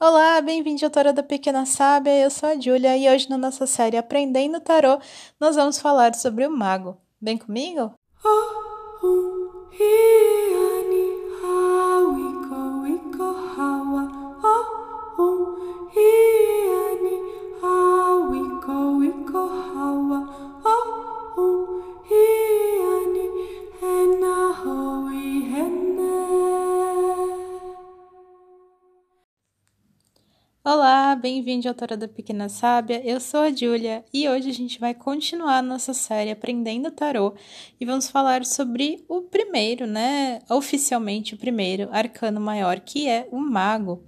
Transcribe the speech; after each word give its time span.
Olá, 0.00 0.40
bem-vindo 0.40 0.84
ao 0.84 0.90
Tarô 0.92 1.12
da 1.12 1.24
Pequena 1.24 1.66
Sábia. 1.66 2.16
Eu 2.16 2.30
sou 2.30 2.48
a 2.48 2.54
Júlia 2.54 2.96
e 2.96 3.12
hoje 3.12 3.28
na 3.28 3.36
nossa 3.36 3.66
série 3.66 3.96
Aprendendo 3.96 4.60
Tarô, 4.60 5.00
nós 5.40 5.56
vamos 5.56 5.80
falar 5.80 6.14
sobre 6.14 6.46
o 6.46 6.56
mago. 6.56 6.96
Vem 7.20 7.36
comigo? 7.36 7.92
Oh, 8.24 9.04
oh, 9.04 9.68
bem-vindo 31.28 31.68
Autora 31.68 31.94
da 31.94 32.08
Pequena 32.08 32.48
Sábia. 32.48 33.02
Eu 33.04 33.20
sou 33.20 33.40
a 33.40 33.50
Júlia 33.50 34.02
e 34.14 34.26
hoje 34.26 34.48
a 34.48 34.52
gente 34.54 34.80
vai 34.80 34.94
continuar 34.94 35.62
nossa 35.62 35.92
série 35.92 36.30
Aprendendo 36.30 36.90
Tarô 36.90 37.34
e 37.78 37.84
vamos 37.84 38.08
falar 38.08 38.46
sobre 38.46 39.04
o 39.06 39.20
primeiro, 39.20 39.86
né? 39.86 40.38
Oficialmente 40.48 41.34
o 41.34 41.36
primeiro 41.36 41.90
arcano 41.92 42.40
maior, 42.40 42.80
que 42.80 43.06
é 43.06 43.28
o 43.30 43.38
Mago. 43.38 44.02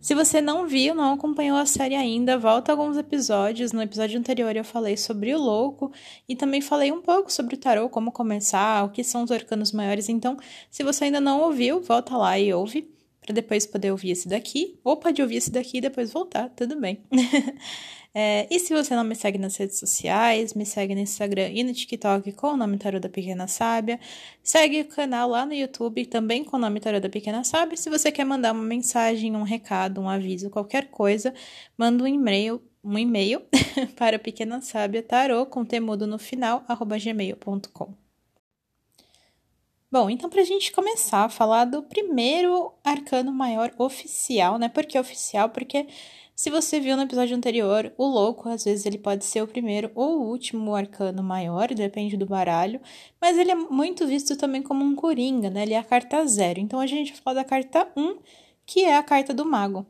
Se 0.00 0.14
você 0.14 0.40
não 0.40 0.66
viu, 0.66 0.94
não 0.94 1.12
acompanhou 1.12 1.58
a 1.58 1.66
série 1.66 1.96
ainda, 1.96 2.38
volta 2.38 2.72
alguns 2.72 2.96
episódios. 2.96 3.72
No 3.72 3.82
episódio 3.82 4.18
anterior 4.18 4.56
eu 4.56 4.64
falei 4.64 4.96
sobre 4.96 5.34
o 5.34 5.38
louco 5.38 5.92
e 6.26 6.34
também 6.34 6.62
falei 6.62 6.90
um 6.90 7.02
pouco 7.02 7.30
sobre 7.30 7.56
o 7.56 7.58
tarô, 7.58 7.90
como 7.90 8.10
começar, 8.10 8.84
o 8.84 8.88
que 8.88 9.04
são 9.04 9.22
os 9.22 9.30
arcanos 9.30 9.70
maiores. 9.70 10.08
Então, 10.08 10.38
se 10.70 10.82
você 10.82 11.04
ainda 11.04 11.20
não 11.20 11.42
ouviu, 11.42 11.82
volta 11.82 12.16
lá 12.16 12.38
e 12.38 12.54
ouve 12.54 12.93
para 13.24 13.34
depois 13.34 13.66
poder 13.66 13.90
ouvir 13.90 14.10
esse 14.10 14.28
daqui, 14.28 14.78
ou 14.84 14.98
pode 14.98 15.22
ouvir 15.22 15.36
esse 15.36 15.50
daqui 15.50 15.78
e 15.78 15.80
depois 15.80 16.12
voltar, 16.12 16.50
tudo 16.50 16.78
bem. 16.78 17.00
é, 18.14 18.46
e 18.50 18.60
se 18.60 18.74
você 18.74 18.94
não 18.94 19.02
me 19.02 19.14
segue 19.14 19.38
nas 19.38 19.56
redes 19.56 19.78
sociais, 19.78 20.52
me 20.52 20.66
segue 20.66 20.94
no 20.94 21.00
Instagram 21.00 21.48
e 21.48 21.64
no 21.64 21.72
TikTok 21.72 22.32
com 22.32 22.48
o 22.48 22.56
nome 22.56 22.76
Tarô 22.76 23.00
da 23.00 23.08
Pequena 23.08 23.48
Sábia. 23.48 23.98
Segue 24.42 24.82
o 24.82 24.84
canal 24.84 25.30
lá 25.30 25.46
no 25.46 25.54
YouTube 25.54 26.04
também 26.04 26.44
com 26.44 26.58
o 26.58 26.60
nome 26.60 26.80
Tarô 26.80 27.00
da 27.00 27.08
Pequena 27.08 27.42
Sábia. 27.44 27.78
Se 27.78 27.88
você 27.88 28.12
quer 28.12 28.24
mandar 28.26 28.52
uma 28.52 28.62
mensagem, 28.62 29.34
um 29.34 29.42
recado, 29.42 30.02
um 30.02 30.08
aviso, 30.08 30.50
qualquer 30.50 30.88
coisa, 30.90 31.32
manda 31.78 32.04
um 32.04 32.06
e-mail 32.06 32.60
um 32.84 32.98
e-mail 32.98 33.40
para 33.96 34.18
pequena 34.18 34.60
sábia 34.60 35.02
tarô 35.02 35.46
com 35.46 35.64
temudo 35.64 36.06
no 36.06 36.18
final 36.18 36.62
arroba 36.68 36.98
gmail.com 36.98 38.03
Bom, 39.94 40.10
então 40.10 40.28
para 40.28 40.40
a 40.40 40.44
gente 40.44 40.72
começar 40.72 41.24
a 41.24 41.28
falar 41.28 41.66
do 41.66 41.80
primeiro 41.80 42.72
arcano 42.82 43.32
maior 43.32 43.72
oficial, 43.78 44.58
né? 44.58 44.68
Por 44.68 44.84
que 44.84 44.98
oficial? 44.98 45.50
Porque 45.50 45.86
se 46.34 46.50
você 46.50 46.80
viu 46.80 46.96
no 46.96 47.04
episódio 47.04 47.36
anterior, 47.36 47.92
o 47.96 48.04
louco, 48.04 48.48
às 48.48 48.64
vezes 48.64 48.86
ele 48.86 48.98
pode 48.98 49.24
ser 49.24 49.40
o 49.40 49.46
primeiro 49.46 49.92
ou 49.94 50.18
o 50.18 50.28
último 50.30 50.74
arcano 50.74 51.22
maior, 51.22 51.68
depende 51.68 52.16
do 52.16 52.26
baralho, 52.26 52.80
mas 53.20 53.38
ele 53.38 53.52
é 53.52 53.54
muito 53.54 54.04
visto 54.04 54.36
também 54.36 54.62
como 54.62 54.84
um 54.84 54.96
coringa, 54.96 55.48
né? 55.48 55.62
Ele 55.62 55.74
é 55.74 55.78
a 55.78 55.84
carta 55.84 56.26
zero. 56.26 56.58
Então 56.58 56.80
a 56.80 56.88
gente 56.88 57.12
vai 57.12 57.20
falar 57.22 57.42
da 57.42 57.44
carta 57.44 57.88
1, 57.96 58.02
um, 58.02 58.18
que 58.66 58.84
é 58.84 58.96
a 58.96 59.02
carta 59.04 59.32
do 59.32 59.46
mago. 59.46 59.86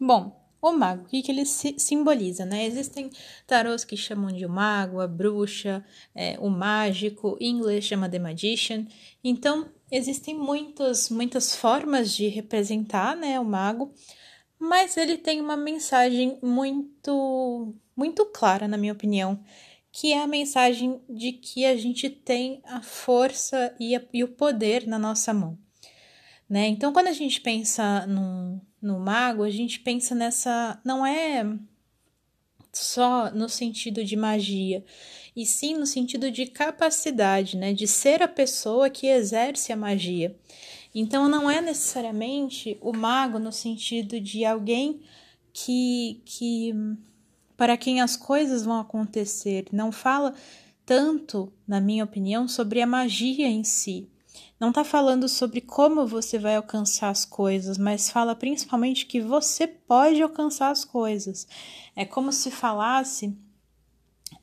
Bom, 0.00 0.43
o 0.70 0.78
mago, 0.78 1.04
o 1.04 1.06
que, 1.06 1.22
que 1.22 1.30
ele 1.30 1.44
simboliza, 1.44 2.44
né? 2.44 2.64
Existem 2.64 3.10
tarôs 3.46 3.84
que 3.84 3.96
chamam 3.96 4.32
de 4.32 4.46
mago, 4.46 5.00
a 5.00 5.06
bruxa, 5.06 5.84
é, 6.14 6.38
o 6.40 6.48
mágico, 6.48 7.36
em 7.40 7.50
inglês 7.50 7.84
chama 7.84 8.08
The 8.08 8.18
Magician. 8.18 8.86
Então, 9.22 9.68
existem 9.90 10.34
muitas, 10.34 11.10
muitas 11.10 11.54
formas 11.54 12.12
de 12.14 12.28
representar, 12.28 13.16
né, 13.16 13.38
o 13.38 13.44
mago, 13.44 13.92
mas 14.58 14.96
ele 14.96 15.18
tem 15.18 15.40
uma 15.40 15.56
mensagem 15.56 16.38
muito, 16.42 17.74
muito 17.96 18.24
clara, 18.26 18.66
na 18.66 18.76
minha 18.76 18.92
opinião, 18.92 19.42
que 19.92 20.12
é 20.12 20.22
a 20.22 20.26
mensagem 20.26 21.00
de 21.08 21.32
que 21.32 21.64
a 21.64 21.76
gente 21.76 22.10
tem 22.10 22.60
a 22.64 22.82
força 22.82 23.74
e, 23.78 23.94
a, 23.94 24.02
e 24.12 24.24
o 24.24 24.28
poder 24.28 24.86
na 24.86 24.98
nossa 24.98 25.32
mão. 25.32 25.58
Né? 26.54 26.68
Então, 26.68 26.92
quando 26.92 27.08
a 27.08 27.12
gente 27.12 27.40
pensa 27.40 28.06
num, 28.06 28.60
no 28.80 29.00
mago, 29.00 29.42
a 29.42 29.50
gente 29.50 29.80
pensa 29.80 30.14
nessa. 30.14 30.80
Não 30.84 31.04
é 31.04 31.44
só 32.72 33.28
no 33.32 33.48
sentido 33.48 34.04
de 34.04 34.14
magia, 34.14 34.84
e 35.34 35.44
sim 35.44 35.74
no 35.74 35.84
sentido 35.84 36.30
de 36.30 36.46
capacidade, 36.46 37.56
né? 37.56 37.72
De 37.72 37.88
ser 37.88 38.22
a 38.22 38.28
pessoa 38.28 38.88
que 38.88 39.08
exerce 39.08 39.72
a 39.72 39.76
magia. 39.76 40.38
Então, 40.94 41.28
não 41.28 41.50
é 41.50 41.60
necessariamente 41.60 42.78
o 42.80 42.92
mago 42.92 43.40
no 43.40 43.50
sentido 43.50 44.20
de 44.20 44.44
alguém 44.44 45.00
que. 45.52 46.22
que 46.24 46.72
para 47.56 47.76
quem 47.76 48.00
as 48.00 48.16
coisas 48.16 48.64
vão 48.64 48.78
acontecer. 48.78 49.66
Não 49.72 49.90
fala 49.90 50.32
tanto, 50.86 51.52
na 51.66 51.80
minha 51.80 52.04
opinião, 52.04 52.46
sobre 52.46 52.80
a 52.80 52.86
magia 52.86 53.48
em 53.48 53.64
si, 53.64 54.08
não 54.58 54.68
está 54.68 54.84
falando 54.84 55.28
sobre 55.28 55.60
como 55.60 56.06
você 56.06 56.38
vai 56.38 56.56
alcançar 56.56 57.10
as 57.10 57.24
coisas, 57.24 57.76
mas 57.76 58.10
fala 58.10 58.34
principalmente 58.34 59.06
que 59.06 59.20
você 59.20 59.66
pode 59.66 60.22
alcançar 60.22 60.70
as 60.70 60.84
coisas. 60.84 61.46
É 61.96 62.04
como 62.04 62.32
se 62.32 62.50
falasse 62.50 63.36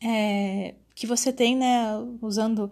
é, 0.01 0.75
que 0.93 1.07
você 1.07 1.31
tem, 1.31 1.55
né, 1.55 1.85
usando 2.21 2.71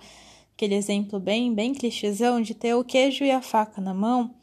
aquele 0.54 0.76
exemplo 0.76 1.20
bem, 1.20 1.54
bem 1.54 1.74
clichêzão 1.74 2.42
de 2.42 2.54
ter 2.54 2.76
o 2.76 2.84
queijo 2.84 3.24
e 3.24 3.32
a 3.32 3.42
faca 3.42 3.82
na 3.82 3.94
mão. 3.94 4.36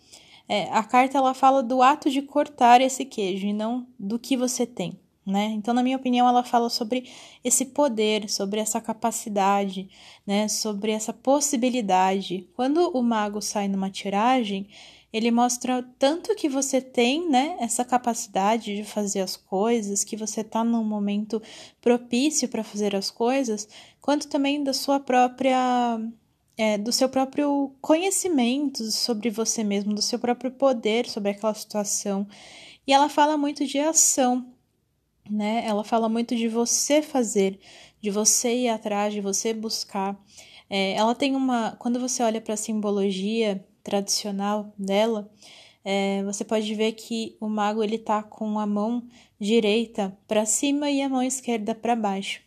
É, 0.48 0.70
a 0.70 0.82
carta 0.82 1.18
ela 1.18 1.34
fala 1.34 1.62
do 1.62 1.82
ato 1.82 2.08
de 2.08 2.22
cortar 2.22 2.80
esse 2.80 3.04
queijo 3.04 3.46
e 3.46 3.52
não 3.52 3.86
do 3.98 4.18
que 4.18 4.36
você 4.36 4.64
tem 4.64 4.98
né? 5.26 5.46
Então, 5.46 5.74
na 5.74 5.82
minha 5.82 5.96
opinião, 5.96 6.28
ela 6.28 6.44
fala 6.44 6.70
sobre 6.70 7.10
esse 7.42 7.66
poder, 7.66 8.30
sobre 8.30 8.60
essa 8.60 8.80
capacidade, 8.80 9.88
né? 10.26 10.48
Sobre 10.48 10.92
essa 10.92 11.12
possibilidade. 11.12 12.48
Quando 12.54 12.90
o 12.90 13.02
mago 13.02 13.42
sai 13.42 13.68
numa 13.68 13.90
tiragem, 13.90 14.68
ele 15.12 15.30
mostra 15.30 15.82
tanto 15.98 16.34
que 16.34 16.48
você 16.48 16.80
tem, 16.80 17.28
né, 17.28 17.56
essa 17.58 17.84
capacidade 17.84 18.76
de 18.76 18.84
fazer 18.84 19.20
as 19.20 19.34
coisas, 19.34 20.04
que 20.04 20.16
você 20.16 20.42
está 20.42 20.62
num 20.62 20.84
momento 20.84 21.40
propício 21.80 22.48
para 22.48 22.62
fazer 22.62 22.94
as 22.94 23.10
coisas, 23.10 23.66
quanto 24.00 24.28
também 24.28 24.62
da 24.62 24.74
sua 24.74 25.00
própria 25.00 25.98
é, 26.56 26.78
do 26.78 26.92
seu 26.92 27.08
próprio 27.08 27.74
conhecimento 27.80 28.90
sobre 28.90 29.30
você 29.30 29.62
mesmo, 29.62 29.94
do 29.94 30.02
seu 30.02 30.18
próprio 30.18 30.50
poder 30.50 31.08
sobre 31.08 31.30
aquela 31.30 31.54
situação. 31.54 32.26
E 32.86 32.92
ela 32.92 33.08
fala 33.08 33.36
muito 33.36 33.66
de 33.66 33.78
ação, 33.78 34.46
né? 35.30 35.64
Ela 35.66 35.84
fala 35.84 36.08
muito 36.08 36.34
de 36.36 36.48
você 36.48 37.02
fazer, 37.02 37.58
de 38.00 38.10
você 38.10 38.54
ir 38.54 38.68
atrás, 38.68 39.12
de 39.12 39.20
você 39.20 39.52
buscar. 39.52 40.18
É, 40.68 40.92
ela 40.92 41.14
tem 41.14 41.34
uma. 41.36 41.76
Quando 41.78 42.00
você 42.00 42.22
olha 42.22 42.40
para 42.40 42.54
a 42.54 42.56
simbologia 42.56 43.64
tradicional 43.82 44.72
dela, 44.76 45.30
é, 45.84 46.22
você 46.24 46.44
pode 46.44 46.74
ver 46.74 46.92
que 46.92 47.36
o 47.40 47.48
mago 47.48 47.82
ele 47.82 47.96
tá 47.98 48.22
com 48.22 48.58
a 48.58 48.66
mão 48.66 49.04
direita 49.38 50.18
para 50.26 50.44
cima 50.44 50.90
e 50.90 51.00
a 51.00 51.08
mão 51.08 51.22
esquerda 51.22 51.74
para 51.74 51.94
baixo. 51.94 52.40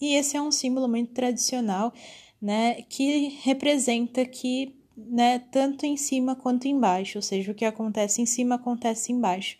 E 0.00 0.14
esse 0.14 0.36
é 0.36 0.42
um 0.42 0.50
símbolo 0.50 0.88
muito 0.88 1.12
tradicional, 1.12 1.92
né, 2.40 2.82
que 2.88 3.40
representa 3.42 4.24
que, 4.24 4.74
né, 4.96 5.40
tanto 5.50 5.84
em 5.84 5.96
cima 5.96 6.36
quanto 6.36 6.68
embaixo, 6.68 7.18
ou 7.18 7.22
seja, 7.22 7.50
o 7.52 7.54
que 7.54 7.64
acontece 7.64 8.22
em 8.22 8.26
cima 8.26 8.54
acontece 8.54 9.12
embaixo. 9.12 9.56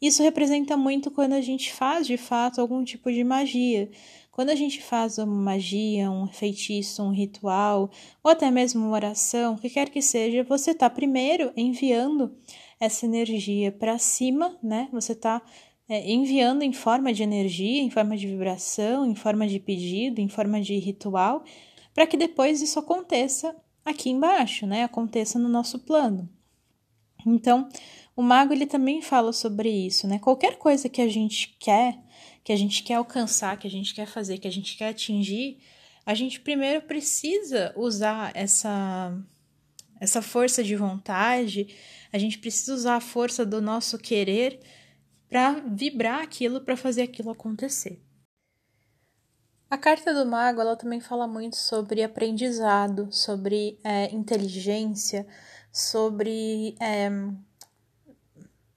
Isso 0.00 0.22
representa 0.22 0.76
muito 0.76 1.10
quando 1.10 1.32
a 1.32 1.40
gente 1.40 1.72
faz 1.72 2.06
de 2.06 2.16
fato 2.16 2.60
algum 2.60 2.84
tipo 2.84 3.10
de 3.12 3.22
magia. 3.24 3.90
Quando 4.30 4.50
a 4.50 4.54
gente 4.54 4.82
faz 4.82 5.18
uma 5.18 5.26
magia, 5.26 6.10
um 6.10 6.26
feitiço, 6.26 7.02
um 7.02 7.12
ritual, 7.12 7.88
ou 8.22 8.30
até 8.32 8.50
mesmo 8.50 8.84
uma 8.84 8.94
oração, 8.94 9.54
o 9.54 9.58
que 9.58 9.70
quer 9.70 9.88
que 9.88 10.02
seja, 10.02 10.42
você 10.42 10.72
está 10.72 10.90
primeiro 10.90 11.52
enviando 11.56 12.34
essa 12.80 13.06
energia 13.06 13.70
para 13.70 13.96
cima, 13.96 14.58
né? 14.60 14.88
Você 14.92 15.12
está 15.12 15.40
é, 15.88 16.10
enviando 16.10 16.62
em 16.62 16.72
forma 16.72 17.12
de 17.12 17.22
energia, 17.22 17.80
em 17.80 17.90
forma 17.90 18.16
de 18.16 18.26
vibração, 18.26 19.06
em 19.06 19.14
forma 19.14 19.46
de 19.46 19.60
pedido, 19.60 20.20
em 20.20 20.28
forma 20.28 20.60
de 20.60 20.76
ritual, 20.78 21.44
para 21.94 22.06
que 22.06 22.16
depois 22.16 22.60
isso 22.60 22.78
aconteça 22.78 23.54
aqui 23.84 24.10
embaixo, 24.10 24.66
né? 24.66 24.82
Aconteça 24.82 25.38
no 25.38 25.48
nosso 25.48 25.78
plano. 25.78 26.28
Então, 27.26 27.68
o 28.16 28.22
mago 28.22 28.52
ele 28.52 28.66
também 28.66 29.02
fala 29.02 29.32
sobre 29.32 29.68
isso, 29.68 30.06
né? 30.06 30.18
Qualquer 30.18 30.56
coisa 30.56 30.88
que 30.88 31.00
a 31.00 31.08
gente 31.08 31.56
quer, 31.58 31.98
que 32.42 32.52
a 32.52 32.56
gente 32.56 32.82
quer 32.82 32.94
alcançar, 32.94 33.58
que 33.58 33.66
a 33.66 33.70
gente 33.70 33.94
quer 33.94 34.06
fazer, 34.06 34.38
que 34.38 34.48
a 34.48 34.52
gente 34.52 34.76
quer 34.76 34.88
atingir, 34.88 35.58
a 36.06 36.14
gente 36.14 36.40
primeiro 36.40 36.82
precisa 36.82 37.72
usar 37.76 38.30
essa 38.34 39.16
essa 40.00 40.20
força 40.20 40.62
de 40.62 40.76
vontade, 40.76 41.74
a 42.12 42.18
gente 42.18 42.38
precisa 42.38 42.74
usar 42.74 42.96
a 42.96 43.00
força 43.00 43.46
do 43.46 43.62
nosso 43.62 43.96
querer 43.96 44.60
para 45.28 45.52
vibrar 45.66 46.20
aquilo, 46.20 46.60
para 46.60 46.76
fazer 46.76 47.02
aquilo 47.02 47.30
acontecer. 47.30 48.02
A 49.70 49.78
carta 49.78 50.12
do 50.12 50.28
mago 50.28 50.60
ela 50.60 50.76
também 50.76 51.00
fala 51.00 51.26
muito 51.26 51.56
sobre 51.56 52.02
aprendizado, 52.02 53.08
sobre 53.10 53.78
é, 53.82 54.14
inteligência, 54.14 55.26
sobre 55.74 56.76
é, 56.78 57.10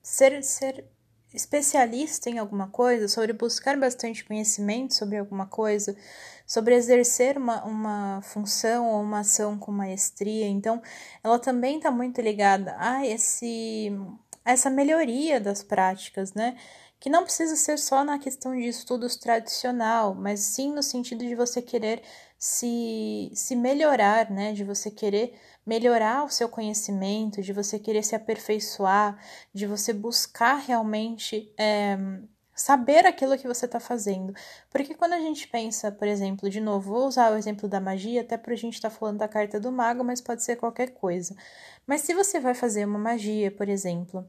ser, 0.02 0.44
ser 0.44 0.84
especialista 1.32 2.28
em 2.28 2.40
alguma 2.40 2.70
coisa, 2.70 3.08
sobre 3.08 3.34
buscar 3.34 3.78
bastante 3.78 4.26
conhecimento 4.26 4.96
sobre 4.96 5.18
alguma 5.18 5.46
coisa, 5.46 5.96
sobre 6.46 6.74
exercer 6.74 7.38
uma, 7.38 7.64
uma 7.66 8.22
função 8.24 8.88
ou 8.88 9.04
uma 9.04 9.20
ação 9.20 9.60
com 9.60 9.72
maestria. 9.72 10.48
Então, 10.48 10.82
ela 11.24 11.38
também 11.38 11.78
está 11.78 11.92
muito 11.92 12.20
ligada 12.20 12.76
a, 12.80 13.06
esse, 13.06 13.92
essa 14.44 14.68
melhoria 14.68 15.40
das 15.40 15.62
práticas, 15.62 16.34
né? 16.34 16.58
Que 17.00 17.12
não 17.12 17.24
precisa 17.24 17.56
ser 17.56 17.78
só 17.78 18.04
na 18.04 18.18
questão 18.18 18.56
de 18.56 18.68
estudos 18.68 19.18
tradicional, 19.18 20.16
mas 20.16 20.40
sim 20.40 20.74
no 20.74 20.82
sentido 20.82 21.24
de 21.24 21.36
você 21.36 21.62
querer 21.62 22.02
se, 22.38 23.32
se 23.34 23.56
melhorar, 23.56 24.30
né? 24.30 24.54
De 24.54 24.64
você 24.64 24.92
querer 24.92 25.34
melhorar 25.66 26.24
o 26.24 26.30
seu 26.30 26.48
conhecimento, 26.48 27.42
de 27.42 27.52
você 27.52 27.78
querer 27.80 28.04
se 28.04 28.16
aperfeiçoar, 28.16 29.18
de 29.54 29.66
você 29.66 29.92
buscar 29.92 30.56
realmente 30.56 31.54
é, 31.58 31.98
saber 32.56 33.06
aquilo 33.06 33.38
que 33.38 33.48
você 33.48 33.66
está 33.66 33.80
fazendo. 33.80 34.34
Porque 34.70 34.96
quando 34.96 35.14
a 35.14 35.20
gente 35.20 35.48
pensa, 35.48 35.92
por 35.92 36.08
exemplo, 36.08 36.50
de 36.50 36.60
novo, 36.60 36.92
vou 36.94 37.08
usar 37.08 37.32
o 37.32 37.38
exemplo 37.38 37.70
da 37.70 37.80
magia, 37.80 38.22
até 38.22 38.38
para 38.38 38.54
a 38.54 38.58
gente 38.58 38.76
estar 38.76 38.90
tá 38.90 38.96
falando 38.96 39.20
da 39.20 39.28
carta 39.28 39.60
do 39.60 39.72
mago, 39.72 40.04
mas 40.04 40.22
pode 40.22 40.44
ser 40.44 40.56
qualquer 40.56 40.92
coisa. 40.92 41.36
Mas 41.86 42.02
se 42.02 42.14
você 42.14 42.40
vai 42.40 42.54
fazer 42.54 42.86
uma 42.86 43.00
magia, 43.00 43.52
por 43.52 43.70
exemplo, 43.70 44.28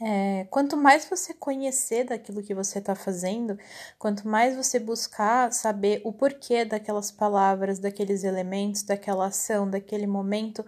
é, 0.00 0.46
quanto 0.50 0.76
mais 0.76 1.04
você 1.04 1.34
conhecer 1.34 2.04
daquilo 2.04 2.42
que 2.42 2.54
você 2.54 2.78
está 2.78 2.94
fazendo, 2.94 3.58
quanto 3.98 4.26
mais 4.26 4.56
você 4.56 4.78
buscar 4.78 5.52
saber 5.52 6.00
o 6.04 6.12
porquê 6.12 6.64
daquelas 6.64 7.10
palavras, 7.10 7.78
daqueles 7.78 8.24
elementos, 8.24 8.82
daquela 8.82 9.26
ação, 9.26 9.68
daquele 9.68 10.06
momento, 10.06 10.64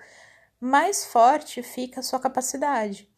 mais 0.60 1.04
forte 1.04 1.62
fica 1.62 2.00
a 2.00 2.02
sua 2.02 2.20
capacidade. 2.20 3.08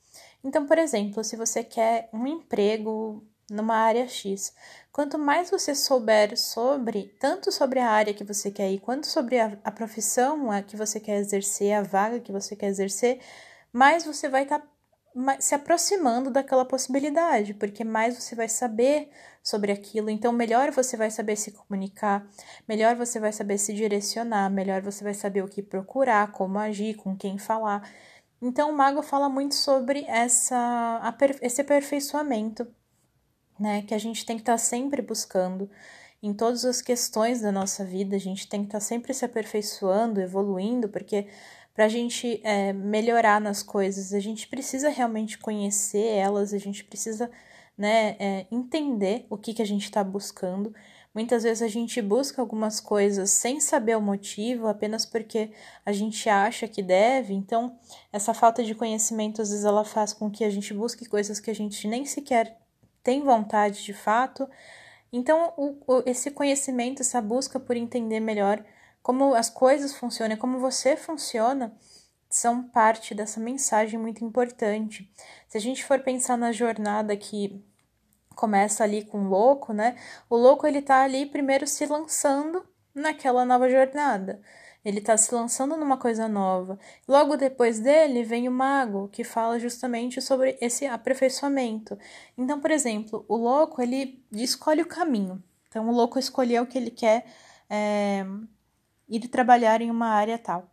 Então, 0.43 0.67
por 0.67 0.79
exemplo, 0.79 1.25
se 1.25 1.37
você 1.37 1.65
quer 1.65 2.09
um 2.13 2.27
emprego 2.27 3.25
numa 3.51 3.77
área 3.77 4.09
X, 4.09 4.55
quanto 4.93 5.19
mais 5.19 5.51
você 5.51 5.75
souber 5.75 6.37
sobre, 6.37 7.15
tanto 7.21 7.53
sobre 7.53 7.79
a 7.79 7.91
área 7.91 8.15
que 8.15 8.25
você 8.25 8.51
quer 8.51 8.71
ir, 8.73 8.81
quanto 8.81 9.07
sobre 9.07 9.39
a, 9.39 9.59
a 9.65 9.71
profissão 9.71 10.51
a 10.51 10.63
que 10.63 10.77
você 10.77 10.99
quer 11.01 11.19
exercer, 11.19 11.73
a 11.73 11.83
vaga 11.83 12.21
que 12.21 12.33
você 12.33 12.57
quer 12.57 12.69
exercer, 12.69 13.21
mais 13.73 14.05
você 14.05 14.29
vai 14.29 14.45
estar 14.45 14.61
tá 14.61 14.76
se 15.41 15.55
aproximando 15.55 16.31
daquela 16.31 16.65
possibilidade, 16.65 17.55
porque 17.55 17.83
mais 17.83 18.17
você 18.17 18.35
vai 18.35 18.49
saber 18.49 19.11
sobre 19.43 19.73
aquilo, 19.73 20.11
então 20.11 20.33
melhor 20.33 20.71
você 20.71 20.97
vai 20.97 21.11
saber 21.11 21.37
se 21.37 21.53
comunicar, 21.53 22.27
melhor 22.69 22.97
você 22.97 23.19
vai 23.19 23.33
saber 23.33 23.59
se 23.59 23.73
direcionar, 23.73 24.51
melhor 24.51 24.83
você 24.83 25.03
vai 25.03 25.15
saber 25.15 25.43
o 25.43 25.49
que 25.49 25.63
procurar, 25.63 26.33
como 26.33 26.59
agir, 26.59 26.95
com 26.97 27.17
quem 27.17 27.39
falar. 27.39 27.89
Então 28.43 28.71
o 28.71 28.77
mago 28.77 29.03
fala 29.03 29.29
muito 29.29 29.55
sobre 29.55 30.05
essa, 30.07 31.01
esse 31.41 31.61
aperfeiçoamento, 31.61 32.67
né, 33.59 33.83
que 33.83 33.95
a 33.95 33.99
gente 33.99 34.27
tem 34.27 34.37
que 34.37 34.43
estar 34.43 34.53
tá 34.55 34.59
sempre 34.59 35.01
buscando 35.01 35.71
em 36.23 36.35
todas 36.35 36.65
as 36.65 36.83
questões 36.83 37.41
da 37.41 37.53
nossa 37.53 37.85
vida, 37.85 38.17
a 38.17 38.21
gente 38.21 38.49
tem 38.49 38.61
que 38.61 38.69
estar 38.69 38.81
tá 38.81 38.85
sempre 38.85 39.15
se 39.15 39.25
aperfeiçoando, 39.25 40.21
evoluindo, 40.21 40.89
porque 40.89 41.29
para 41.77 41.85
a 41.85 41.89
gente 41.89 42.41
é, 42.43 42.73
melhorar 42.73 43.39
nas 43.39 43.63
coisas, 43.63 44.15
a 44.15 44.19
gente 44.19 44.49
precisa 44.49 44.89
realmente 44.89 45.37
conhecer 45.37 46.07
elas, 46.07 46.55
a 46.55 46.59
gente 46.59 46.83
precisa 46.83 47.31
né, 47.77 48.17
é, 48.19 48.47
entender 48.51 49.27
o 49.29 49.37
que, 49.37 49.53
que 49.53 49.61
a 49.61 49.67
gente 49.67 49.85
está 49.85 50.03
buscando. 50.03 50.75
Muitas 51.15 51.43
vezes 51.43 51.61
a 51.63 51.69
gente 51.69 52.01
busca 52.01 52.41
algumas 52.41 52.81
coisas 52.81 53.29
sem 53.29 53.61
saber 53.61 53.95
o 53.95 54.01
motivo, 54.01 54.69
apenas 54.69 55.05
porque 55.05 55.51
a 55.85 55.93
gente 55.93 56.27
acha 56.31 56.67
que 56.67 56.83
deve. 56.83 57.35
Então, 57.35 57.79
essa 58.11 58.33
falta 58.33 58.65
de 58.65 58.75
conhecimento 58.75 59.43
às 59.43 59.51
vezes 59.51 59.67
ela 59.67 59.85
faz 59.85 60.15
com 60.15 60.31
que 60.31 60.45
a 60.45 60.51
gente 60.51 60.73
busque 60.73 61.05
coisas 61.05 61.39
que 61.39 61.51
a 61.51 61.55
gente 61.55 61.87
nem 61.87 62.07
sequer 62.07 62.59
tem 63.03 63.23
vontade 63.23 63.85
de 63.85 63.93
fato. 63.93 64.49
Então, 65.13 65.53
o, 65.59 65.77
o, 65.87 66.03
esse 66.07 66.31
conhecimento, 66.31 67.03
essa 67.03 67.21
busca 67.21 67.61
por 67.61 67.77
entender 67.77 68.19
melhor 68.19 68.65
como 69.07 69.37
as 69.37 69.49
coisas 69.49 69.95
funcionam, 69.95 70.37
como 70.37 70.59
você 70.59 70.97
funciona, 70.97 71.73
são 72.29 72.65
parte 72.65 73.15
dessa 73.15 73.39
mensagem 73.39 74.01
muito 74.01 74.25
importante. 74.25 75.09
Se 75.47 75.57
a 75.57 75.61
gente 75.61 75.85
for 75.85 76.01
pensar 76.01 76.37
na 76.37 76.51
jornada 76.51 77.17
que 77.17 77.65
começa 78.35 78.83
ali 78.83 79.05
com 79.05 79.27
o 79.27 79.29
louco, 79.29 79.73
né? 79.73 79.97
O 80.29 80.37
louco 80.37 80.67
ele 80.67 80.83
tá 80.83 81.05
ali 81.05 81.25
primeiro 81.25 81.69
se 81.69 81.87
lançando 81.87 82.67
naquela 82.93 83.45
nova 83.45 83.71
jornada. 83.71 84.41
Ele 84.85 84.99
está 84.99 85.17
se 85.17 85.33
lançando 85.33 85.77
numa 85.77 85.99
coisa 85.99 86.27
nova. 86.27 86.77
Logo 87.07 87.37
depois 87.37 87.79
dele 87.79 88.25
vem 88.25 88.49
o 88.49 88.53
mago, 88.53 89.09
que 89.13 89.23
fala 89.23 89.57
justamente 89.61 90.21
sobre 90.21 90.59
esse 90.61 90.85
aperfeiçoamento. 90.85 91.97
Então, 92.37 92.59
por 92.59 92.73
exemplo, 92.73 93.25
o 93.29 93.37
louco 93.37 93.81
ele 93.81 94.21
escolhe 94.33 94.83
o 94.83 94.87
caminho. 94.87 95.41
Então, 95.69 95.89
o 95.89 95.93
louco 95.93 96.19
escolheu 96.19 96.65
o 96.65 96.67
que 96.67 96.77
ele 96.77 96.91
quer 96.91 97.25
é, 97.71 98.27
ir 99.09 99.29
trabalhar 99.29 99.81
em 99.81 99.91
uma 99.91 100.09
área 100.09 100.39
tal. 100.39 100.71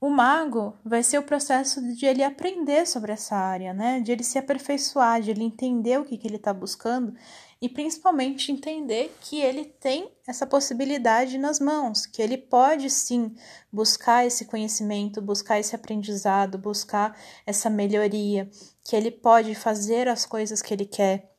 O 0.00 0.08
mago 0.08 0.76
vai 0.84 1.02
ser 1.02 1.18
o 1.18 1.24
processo 1.24 1.82
de 1.94 2.06
ele 2.06 2.22
aprender 2.22 2.86
sobre 2.86 3.10
essa 3.10 3.34
área, 3.34 3.74
né? 3.74 4.00
De 4.00 4.12
ele 4.12 4.22
se 4.22 4.38
aperfeiçoar, 4.38 5.20
de 5.20 5.32
ele 5.32 5.42
entender 5.42 5.98
o 5.98 6.04
que, 6.04 6.16
que 6.16 6.28
ele 6.28 6.36
está 6.36 6.54
buscando 6.54 7.14
e 7.60 7.68
principalmente 7.68 8.52
entender 8.52 9.12
que 9.20 9.40
ele 9.40 9.64
tem 9.64 10.08
essa 10.26 10.46
possibilidade 10.46 11.36
nas 11.36 11.58
mãos, 11.58 12.06
que 12.06 12.22
ele 12.22 12.38
pode 12.38 12.88
sim 12.88 13.34
buscar 13.72 14.24
esse 14.24 14.44
conhecimento, 14.44 15.20
buscar 15.20 15.58
esse 15.58 15.74
aprendizado, 15.74 16.56
buscar 16.56 17.18
essa 17.44 17.68
melhoria, 17.68 18.48
que 18.84 18.94
ele 18.94 19.10
pode 19.10 19.56
fazer 19.56 20.06
as 20.06 20.24
coisas 20.24 20.62
que 20.62 20.72
ele 20.72 20.86
quer. 20.86 21.34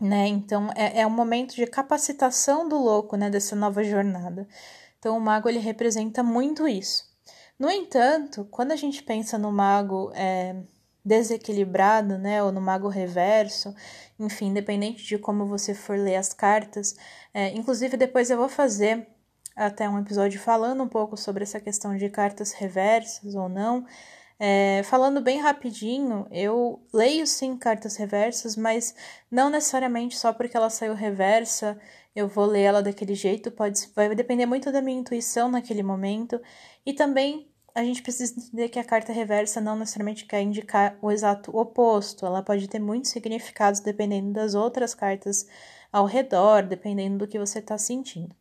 Né? 0.00 0.26
Então 0.26 0.70
é, 0.74 1.02
é 1.02 1.06
um 1.06 1.10
momento 1.10 1.54
de 1.54 1.66
capacitação 1.66 2.68
do 2.68 2.76
louco, 2.76 3.16
né? 3.16 3.30
Dessa 3.30 3.54
nova 3.54 3.84
jornada. 3.84 4.48
Então, 5.02 5.18
o 5.18 5.20
mago 5.20 5.48
ele 5.48 5.58
representa 5.58 6.22
muito 6.22 6.68
isso. 6.68 7.10
No 7.58 7.68
entanto, 7.68 8.46
quando 8.52 8.70
a 8.70 8.76
gente 8.76 9.02
pensa 9.02 9.36
no 9.36 9.50
mago 9.50 10.12
é, 10.14 10.54
desequilibrado, 11.04 12.16
né, 12.18 12.40
ou 12.40 12.52
no 12.52 12.60
mago 12.60 12.86
reverso, 12.86 13.74
enfim, 14.16 14.46
independente 14.46 15.02
de 15.02 15.18
como 15.18 15.44
você 15.44 15.74
for 15.74 15.98
ler 15.98 16.14
as 16.14 16.32
cartas, 16.32 16.94
é, 17.34 17.48
inclusive 17.48 17.96
depois 17.96 18.30
eu 18.30 18.36
vou 18.36 18.48
fazer 18.48 19.08
até 19.56 19.88
um 19.88 19.98
episódio 19.98 20.38
falando 20.38 20.84
um 20.84 20.88
pouco 20.88 21.16
sobre 21.16 21.42
essa 21.42 21.58
questão 21.58 21.96
de 21.96 22.08
cartas 22.08 22.52
reversas 22.52 23.34
ou 23.34 23.48
não. 23.48 23.84
É, 24.38 24.84
falando 24.84 25.20
bem 25.20 25.40
rapidinho, 25.40 26.28
eu 26.30 26.80
leio 26.92 27.26
sim 27.26 27.56
cartas 27.56 27.96
reversas, 27.96 28.54
mas 28.54 28.94
não 29.28 29.50
necessariamente 29.50 30.16
só 30.16 30.32
porque 30.32 30.56
ela 30.56 30.70
saiu 30.70 30.94
reversa 30.94 31.76
eu 32.14 32.28
vou 32.28 32.46
ler 32.46 32.62
ela 32.62 32.82
daquele 32.82 33.14
jeito, 33.14 33.50
pode 33.50 33.80
vai 33.94 34.14
depender 34.14 34.46
muito 34.46 34.70
da 34.70 34.82
minha 34.82 34.98
intuição 34.98 35.50
naquele 35.50 35.82
momento. 35.82 36.40
E 36.84 36.92
também 36.92 37.48
a 37.74 37.82
gente 37.82 38.02
precisa 38.02 38.34
entender 38.38 38.68
que 38.68 38.78
a 38.78 38.84
carta 38.84 39.12
reversa 39.12 39.60
não 39.60 39.76
necessariamente 39.76 40.26
quer 40.26 40.42
indicar 40.42 40.98
o 41.00 41.10
exato 41.10 41.56
oposto, 41.56 42.26
ela 42.26 42.42
pode 42.42 42.68
ter 42.68 42.78
muitos 42.78 43.10
significados 43.10 43.80
dependendo 43.80 44.32
das 44.32 44.54
outras 44.54 44.94
cartas 44.94 45.46
ao 45.90 46.04
redor, 46.04 46.62
dependendo 46.64 47.18
do 47.18 47.28
que 47.28 47.38
você 47.38 47.60
está 47.60 47.78
sentindo. 47.78 48.34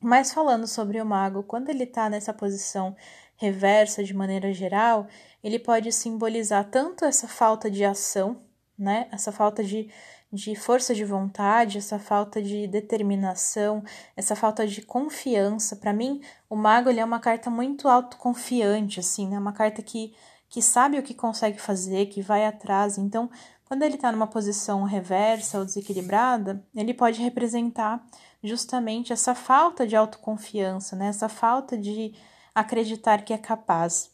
Mas 0.00 0.32
falando 0.32 0.66
sobre 0.66 1.00
o 1.00 1.06
mago, 1.06 1.42
quando 1.42 1.70
ele 1.70 1.84
está 1.84 2.08
nessa 2.08 2.32
posição 2.32 2.96
reversa 3.36 4.02
de 4.02 4.14
maneira 4.14 4.52
geral, 4.52 5.06
ele 5.42 5.58
pode 5.58 5.90
simbolizar 5.92 6.68
tanto 6.70 7.04
essa 7.04 7.28
falta 7.28 7.70
de 7.70 7.84
ação, 7.84 8.42
né? 8.76 9.08
Essa 9.12 9.32
falta 9.32 9.62
de 9.62 9.88
de 10.32 10.54
força 10.54 10.94
de 10.94 11.04
vontade, 11.04 11.78
essa 11.78 11.98
falta 11.98 12.42
de 12.42 12.66
determinação, 12.66 13.82
essa 14.16 14.36
falta 14.36 14.66
de 14.66 14.82
confiança. 14.82 15.76
Para 15.76 15.92
mim, 15.92 16.20
o 16.50 16.56
mago 16.56 16.90
ele 16.90 17.00
é 17.00 17.04
uma 17.04 17.18
carta 17.18 17.48
muito 17.48 17.88
autoconfiante, 17.88 19.00
assim, 19.00 19.26
né? 19.28 19.38
Uma 19.38 19.52
carta 19.52 19.82
que, 19.82 20.14
que 20.48 20.60
sabe 20.60 20.98
o 20.98 21.02
que 21.02 21.14
consegue 21.14 21.58
fazer, 21.58 22.06
que 22.06 22.20
vai 22.20 22.44
atrás. 22.44 22.98
Então, 22.98 23.30
quando 23.64 23.82
ele 23.82 23.94
está 23.94 24.12
numa 24.12 24.26
posição 24.26 24.84
reversa 24.84 25.58
ou 25.58 25.64
desequilibrada, 25.64 26.62
ele 26.74 26.92
pode 26.94 27.22
representar 27.22 28.04
justamente 28.42 29.12
essa 29.12 29.34
falta 29.34 29.86
de 29.86 29.96
autoconfiança, 29.96 30.94
né? 30.94 31.08
Essa 31.08 31.28
falta 31.28 31.76
de 31.76 32.14
acreditar 32.54 33.22
que 33.22 33.32
é 33.32 33.38
capaz. 33.38 34.10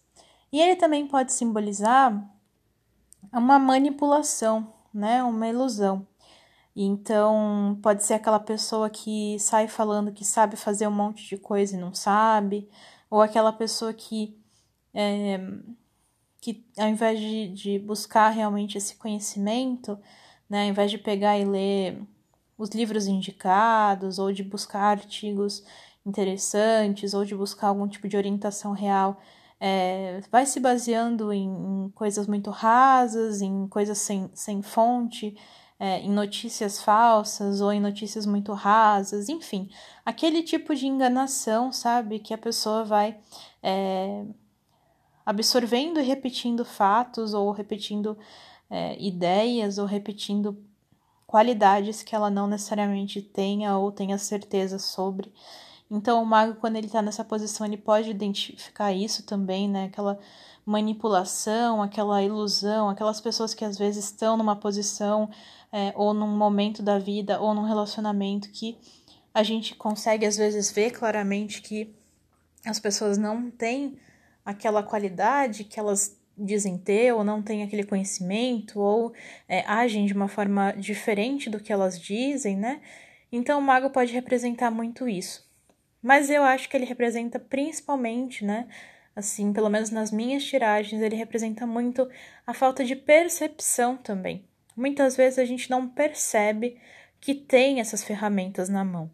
E 0.52 0.60
ele 0.60 0.76
também 0.76 1.06
pode 1.06 1.32
simbolizar 1.32 2.12
uma 3.32 3.58
manipulação, 3.58 4.73
né? 4.94 5.22
Uma 5.24 5.48
ilusão. 5.48 6.06
Então, 6.76 7.78
pode 7.82 8.04
ser 8.04 8.14
aquela 8.14 8.40
pessoa 8.40 8.90
que 8.90 9.38
sai 9.38 9.68
falando 9.68 10.12
que 10.12 10.24
sabe 10.24 10.56
fazer 10.56 10.88
um 10.88 10.92
monte 10.92 11.28
de 11.28 11.36
coisa 11.38 11.76
e 11.76 11.80
não 11.80 11.94
sabe, 11.94 12.68
ou 13.08 13.20
aquela 13.22 13.52
pessoa 13.52 13.92
que, 13.92 14.36
é, 14.92 15.38
que 16.40 16.64
ao 16.76 16.88
invés 16.88 17.20
de, 17.20 17.48
de 17.48 17.78
buscar 17.78 18.30
realmente 18.30 18.76
esse 18.76 18.96
conhecimento, 18.96 19.98
né, 20.50 20.64
ao 20.64 20.70
invés 20.70 20.90
de 20.90 20.98
pegar 20.98 21.38
e 21.38 21.44
ler 21.44 22.02
os 22.58 22.70
livros 22.70 23.06
indicados, 23.06 24.18
ou 24.18 24.32
de 24.32 24.42
buscar 24.42 24.82
artigos 24.98 25.64
interessantes, 26.04 27.14
ou 27.14 27.24
de 27.24 27.34
buscar 27.36 27.68
algum 27.68 27.88
tipo 27.88 28.08
de 28.08 28.16
orientação 28.16 28.72
real, 28.72 29.20
é, 29.60 30.20
vai 30.30 30.46
se 30.46 30.60
baseando 30.60 31.32
em, 31.32 31.48
em, 31.48 31.90
coisas 31.90 32.26
muito 32.26 32.50
rasas, 32.50 33.40
em 33.40 33.66
coisas 33.68 33.98
sem, 33.98 34.30
sem 34.34 34.62
fonte, 34.62 35.36
é, 35.78 36.00
em 36.00 36.10
notícias 36.10 36.82
falsas 36.82 37.60
ou 37.60 37.72
em 37.72 37.80
notícias 37.80 38.26
muito 38.26 38.52
rasas, 38.52 39.28
enfim, 39.28 39.70
aquele 40.04 40.42
tipo 40.42 40.74
de 40.74 40.86
enganação, 40.86 41.72
sabe, 41.72 42.18
que 42.18 42.32
a 42.32 42.38
pessoa 42.38 42.84
vai 42.84 43.18
é, 43.62 44.24
absorvendo 45.24 46.00
e 46.00 46.02
repetindo 46.02 46.64
fatos 46.64 47.34
ou 47.34 47.50
repetindo 47.50 48.16
é, 48.70 48.96
ideias 49.02 49.78
ou 49.78 49.86
repetindo 49.86 50.56
qualidades 51.26 52.02
que 52.02 52.14
ela 52.14 52.30
não 52.30 52.46
necessariamente 52.46 53.20
tenha 53.20 53.76
ou 53.76 53.90
tenha 53.90 54.18
certeza 54.18 54.78
sobre. 54.78 55.32
Então, 55.90 56.22
o 56.22 56.26
mago, 56.26 56.54
quando 56.56 56.76
ele 56.76 56.86
está 56.86 57.02
nessa 57.02 57.24
posição, 57.24 57.66
ele 57.66 57.76
pode 57.76 58.10
identificar 58.10 58.92
isso 58.92 59.24
também, 59.24 59.68
né? 59.68 59.84
Aquela 59.84 60.18
manipulação, 60.64 61.82
aquela 61.82 62.22
ilusão, 62.22 62.88
aquelas 62.88 63.20
pessoas 63.20 63.52
que 63.52 63.64
às 63.64 63.76
vezes 63.76 64.06
estão 64.06 64.36
numa 64.36 64.56
posição 64.56 65.28
é, 65.70 65.92
ou 65.94 66.14
num 66.14 66.36
momento 66.36 66.82
da 66.82 66.98
vida 66.98 67.38
ou 67.38 67.54
num 67.54 67.64
relacionamento 67.64 68.50
que 68.50 68.78
a 69.34 69.42
gente 69.42 69.74
consegue 69.74 70.24
às 70.24 70.36
vezes 70.36 70.70
ver 70.72 70.92
claramente 70.92 71.60
que 71.60 71.94
as 72.64 72.78
pessoas 72.78 73.18
não 73.18 73.50
têm 73.50 73.98
aquela 74.44 74.82
qualidade 74.82 75.64
que 75.64 75.78
elas 75.78 76.18
dizem 76.36 76.76
ter, 76.78 77.12
ou 77.12 77.22
não 77.22 77.42
têm 77.42 77.62
aquele 77.62 77.84
conhecimento, 77.84 78.80
ou 78.80 79.12
é, 79.48 79.60
agem 79.66 80.06
de 80.06 80.12
uma 80.12 80.28
forma 80.28 80.72
diferente 80.72 81.48
do 81.48 81.60
que 81.60 81.72
elas 81.72 82.00
dizem, 82.00 82.56
né? 82.56 82.80
Então 83.30 83.58
o 83.58 83.62
mago 83.62 83.90
pode 83.90 84.12
representar 84.12 84.70
muito 84.70 85.08
isso. 85.08 85.43
Mas 86.04 86.28
eu 86.30 86.42
acho 86.42 86.68
que 86.68 86.76
ele 86.76 86.84
representa 86.84 87.38
principalmente, 87.40 88.44
né? 88.44 88.68
Assim, 89.16 89.52
pelo 89.52 89.70
menos 89.70 89.90
nas 89.90 90.12
minhas 90.12 90.44
tiragens, 90.44 91.00
ele 91.00 91.16
representa 91.16 91.66
muito 91.66 92.06
a 92.46 92.52
falta 92.52 92.84
de 92.84 92.94
percepção 92.94 93.96
também. 93.96 94.44
Muitas 94.76 95.16
vezes 95.16 95.38
a 95.38 95.44
gente 95.44 95.70
não 95.70 95.88
percebe 95.88 96.78
que 97.20 97.34
tem 97.34 97.80
essas 97.80 98.04
ferramentas 98.04 98.68
na 98.68 98.84
mão 98.84 99.10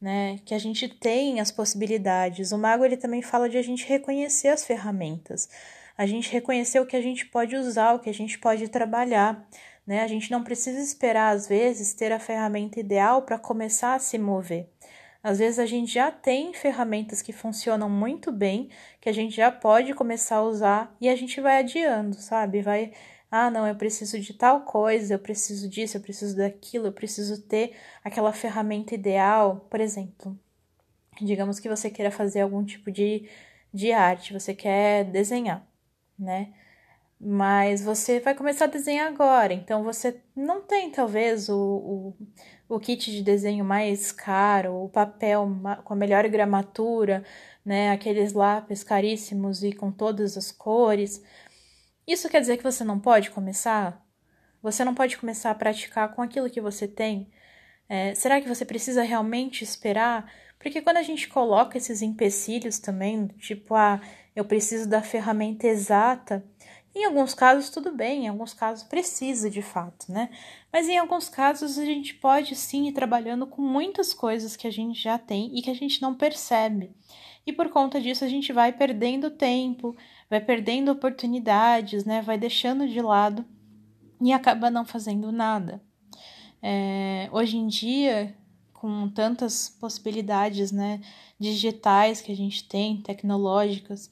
né? 0.00 0.38
Que 0.44 0.54
a 0.54 0.58
gente 0.58 0.88
tem 0.88 1.40
as 1.40 1.50
possibilidades. 1.50 2.52
O 2.52 2.58
mago 2.58 2.84
ele 2.84 2.96
também 2.96 3.20
fala 3.20 3.48
de 3.48 3.58
a 3.58 3.62
gente 3.62 3.86
reconhecer 3.86 4.48
as 4.48 4.64
ferramentas, 4.64 5.48
a 5.96 6.06
gente 6.06 6.32
reconhecer 6.32 6.80
o 6.80 6.86
que 6.86 6.96
a 6.96 7.02
gente 7.02 7.26
pode 7.26 7.54
usar, 7.56 7.92
o 7.92 7.98
que 7.98 8.08
a 8.08 8.14
gente 8.14 8.38
pode 8.38 8.66
trabalhar, 8.68 9.46
né? 9.86 10.02
A 10.02 10.06
gente 10.06 10.30
não 10.30 10.42
precisa 10.42 10.80
esperar 10.80 11.34
às 11.34 11.46
vezes 11.46 11.92
ter 11.92 12.12
a 12.12 12.18
ferramenta 12.18 12.80
ideal 12.80 13.22
para 13.22 13.38
começar 13.38 13.94
a 13.94 13.98
se 13.98 14.18
mover. 14.18 14.68
Às 15.22 15.38
vezes 15.38 15.58
a 15.58 15.66
gente 15.66 15.92
já 15.92 16.10
tem 16.10 16.54
ferramentas 16.54 17.20
que 17.20 17.32
funcionam 17.32 17.90
muito 17.90 18.32
bem, 18.32 18.70
que 19.00 19.08
a 19.08 19.12
gente 19.12 19.36
já 19.36 19.52
pode 19.52 19.94
começar 19.94 20.36
a 20.36 20.42
usar 20.42 20.96
e 21.00 21.08
a 21.08 21.16
gente 21.16 21.40
vai 21.40 21.58
adiando, 21.58 22.16
sabe? 22.16 22.62
Vai 22.62 22.92
ah, 23.30 23.48
não, 23.50 23.66
eu 23.66 23.76
preciso 23.76 24.18
de 24.18 24.34
tal 24.34 24.62
coisa, 24.62 25.14
eu 25.14 25.18
preciso 25.18 25.68
disso, 25.68 25.96
eu 25.96 26.00
preciso 26.00 26.36
daquilo, 26.36 26.86
eu 26.88 26.92
preciso 26.92 27.40
ter 27.42 27.76
aquela 28.02 28.32
ferramenta 28.32 28.94
ideal. 28.94 29.66
Por 29.70 29.80
exemplo, 29.80 30.36
digamos 31.20 31.60
que 31.60 31.68
você 31.68 31.90
queira 31.90 32.10
fazer 32.10 32.40
algum 32.40 32.64
tipo 32.64 32.90
de, 32.90 33.28
de 33.72 33.92
arte, 33.92 34.32
você 34.32 34.54
quer 34.54 35.04
desenhar, 35.04 35.64
né? 36.18 36.52
Mas 37.20 37.82
você 37.84 38.20
vai 38.20 38.34
começar 38.34 38.64
a 38.64 38.68
desenhar 38.68 39.08
agora, 39.08 39.52
então 39.52 39.84
você 39.84 40.20
não 40.34 40.62
tem 40.62 40.90
talvez 40.90 41.48
o, 41.48 41.56
o, 41.58 42.16
o 42.70 42.78
kit 42.78 43.10
de 43.10 43.22
desenho 43.22 43.64
mais 43.64 44.12
caro, 44.12 44.84
o 44.84 44.88
papel 44.88 45.48
com 45.84 45.92
a 45.92 45.96
melhor 45.96 46.26
gramatura, 46.28 47.24
né? 47.64 47.90
Aqueles 47.90 48.32
lápis 48.32 48.84
caríssimos 48.84 49.64
e 49.64 49.72
com 49.72 49.90
todas 49.90 50.36
as 50.36 50.52
cores. 50.52 51.22
Isso 52.06 52.28
quer 52.28 52.40
dizer 52.40 52.56
que 52.56 52.62
você 52.62 52.84
não 52.84 53.00
pode 53.00 53.30
começar? 53.30 54.00
Você 54.62 54.84
não 54.84 54.94
pode 54.94 55.16
começar 55.18 55.50
a 55.50 55.54
praticar 55.54 56.14
com 56.14 56.22
aquilo 56.22 56.48
que 56.48 56.60
você 56.60 56.86
tem? 56.86 57.28
É, 57.88 58.14
será 58.14 58.40
que 58.40 58.48
você 58.48 58.64
precisa 58.64 59.02
realmente 59.02 59.64
esperar? 59.64 60.32
Porque 60.58 60.80
quando 60.80 60.98
a 60.98 61.02
gente 61.02 61.28
coloca 61.28 61.76
esses 61.76 62.02
empecilhos 62.02 62.78
também, 62.78 63.26
tipo, 63.38 63.74
ah, 63.74 64.00
eu 64.36 64.44
preciso 64.44 64.88
da 64.88 65.02
ferramenta 65.02 65.66
exata, 65.66 66.44
em 66.94 67.04
alguns 67.04 67.34
casos 67.34 67.70
tudo 67.70 67.92
bem, 67.92 68.24
em 68.24 68.28
alguns 68.28 68.52
casos 68.52 68.84
precisa 68.84 69.48
de 69.48 69.62
fato, 69.62 70.10
né? 70.10 70.30
Mas 70.72 70.88
em 70.88 70.98
alguns 70.98 71.28
casos 71.28 71.78
a 71.78 71.84
gente 71.84 72.14
pode 72.14 72.54
sim 72.56 72.88
ir 72.88 72.92
trabalhando 72.92 73.46
com 73.46 73.62
muitas 73.62 74.12
coisas 74.12 74.56
que 74.56 74.66
a 74.66 74.70
gente 74.70 75.00
já 75.00 75.18
tem 75.18 75.56
e 75.56 75.62
que 75.62 75.70
a 75.70 75.74
gente 75.74 76.02
não 76.02 76.14
percebe. 76.14 76.90
E 77.46 77.52
por 77.52 77.68
conta 77.68 78.00
disso 78.00 78.24
a 78.24 78.28
gente 78.28 78.52
vai 78.52 78.72
perdendo 78.72 79.30
tempo, 79.30 79.96
vai 80.28 80.40
perdendo 80.40 80.90
oportunidades, 80.90 82.04
né? 82.04 82.22
Vai 82.22 82.36
deixando 82.36 82.88
de 82.88 83.00
lado 83.00 83.44
e 84.20 84.32
acaba 84.32 84.70
não 84.70 84.84
fazendo 84.84 85.32
nada. 85.32 85.82
É, 86.62 87.28
hoje 87.32 87.56
em 87.56 87.66
dia, 87.66 88.36
com 88.74 89.08
tantas 89.08 89.68
possibilidades, 89.68 90.70
né, 90.70 91.00
digitais 91.38 92.20
que 92.20 92.30
a 92.30 92.36
gente 92.36 92.68
tem, 92.68 93.00
tecnológicas, 93.00 94.10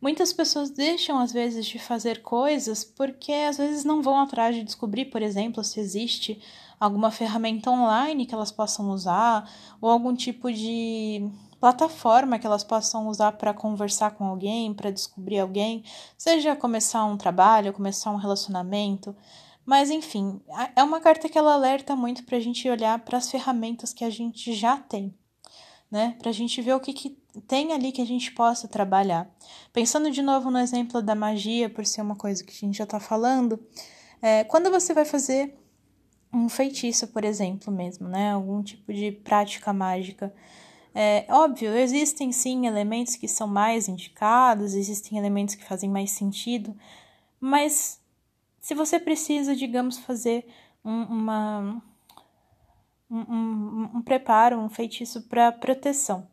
muitas 0.00 0.32
pessoas 0.32 0.70
deixam 0.70 1.18
às 1.18 1.32
vezes 1.32 1.66
de 1.66 1.78
fazer 1.78 2.22
coisas 2.22 2.84
porque 2.84 3.32
às 3.32 3.58
vezes 3.58 3.84
não 3.84 4.02
vão 4.02 4.18
atrás 4.18 4.54
de 4.54 4.62
descobrir, 4.62 5.06
por 5.06 5.22
exemplo, 5.22 5.62
se 5.64 5.80
existe 5.80 6.40
alguma 6.78 7.10
ferramenta 7.10 7.70
online 7.70 8.26
que 8.26 8.34
elas 8.34 8.52
possam 8.52 8.90
usar 8.90 9.50
ou 9.80 9.90
algum 9.90 10.14
tipo 10.14 10.52
de 10.52 11.28
plataforma 11.60 12.38
que 12.38 12.46
elas 12.46 12.62
possam 12.62 13.08
usar 13.08 13.32
para 13.32 13.52
conversar 13.52 14.12
com 14.12 14.24
alguém, 14.24 14.72
para 14.72 14.90
descobrir 14.90 15.40
alguém, 15.40 15.82
seja 16.16 16.54
começar 16.54 17.04
um 17.04 17.16
trabalho, 17.16 17.72
começar 17.72 18.12
um 18.12 18.16
relacionamento. 18.16 19.14
Mas 19.66 19.90
enfim, 19.90 20.40
é 20.74 20.82
uma 20.82 21.00
carta 21.00 21.28
que 21.28 21.36
ela 21.36 21.54
alerta 21.54 21.94
muito 21.94 22.24
para 22.24 22.36
a 22.36 22.40
gente 22.40 22.68
olhar 22.70 22.98
para 23.00 23.18
as 23.18 23.30
ferramentas 23.30 23.92
que 23.92 24.04
a 24.04 24.10
gente 24.10 24.54
já 24.54 24.76
tem, 24.76 25.14
né? 25.90 26.16
Para 26.18 26.30
a 26.30 26.32
gente 26.32 26.60
ver 26.60 26.74
o 26.74 26.80
que, 26.80 26.92
que 26.92 27.18
tem 27.46 27.72
ali 27.72 27.92
que 27.92 28.02
a 28.02 28.06
gente 28.06 28.32
possa 28.32 28.68
trabalhar. 28.68 29.28
Pensando 29.72 30.10
de 30.10 30.22
novo 30.22 30.50
no 30.50 30.58
exemplo 30.58 31.00
da 31.00 31.14
magia, 31.14 31.70
por 31.70 31.86
ser 31.86 32.02
uma 32.02 32.16
coisa 32.16 32.44
que 32.44 32.50
a 32.50 32.66
gente 32.66 32.76
já 32.76 32.84
está 32.84 33.00
falando, 33.00 33.58
é, 34.20 34.44
quando 34.44 34.70
você 34.70 34.92
vai 34.92 35.04
fazer 35.04 35.56
um 36.32 36.48
feitiço, 36.48 37.08
por 37.08 37.24
exemplo, 37.24 37.72
mesmo, 37.72 38.08
né? 38.08 38.32
Algum 38.32 38.62
tipo 38.62 38.92
de 38.92 39.12
prática 39.12 39.72
mágica. 39.72 40.34
É 40.94 41.26
óbvio, 41.30 41.74
existem 41.76 42.32
sim 42.32 42.66
elementos 42.66 43.14
que 43.14 43.28
são 43.28 43.46
mais 43.46 43.88
indicados, 43.88 44.74
existem 44.74 45.18
elementos 45.18 45.54
que 45.54 45.64
fazem 45.64 45.88
mais 45.88 46.10
sentido, 46.10 46.74
mas 47.40 48.00
se 48.60 48.74
você 48.74 48.98
precisa, 48.98 49.54
digamos, 49.54 49.98
fazer 49.98 50.46
um, 50.84 51.02
uma, 51.04 51.82
um, 53.10 53.18
um, 53.18 53.90
um 53.96 54.02
preparo, 54.02 54.58
um 54.58 54.68
feitiço 54.68 55.22
para 55.22 55.52
proteção, 55.52 56.28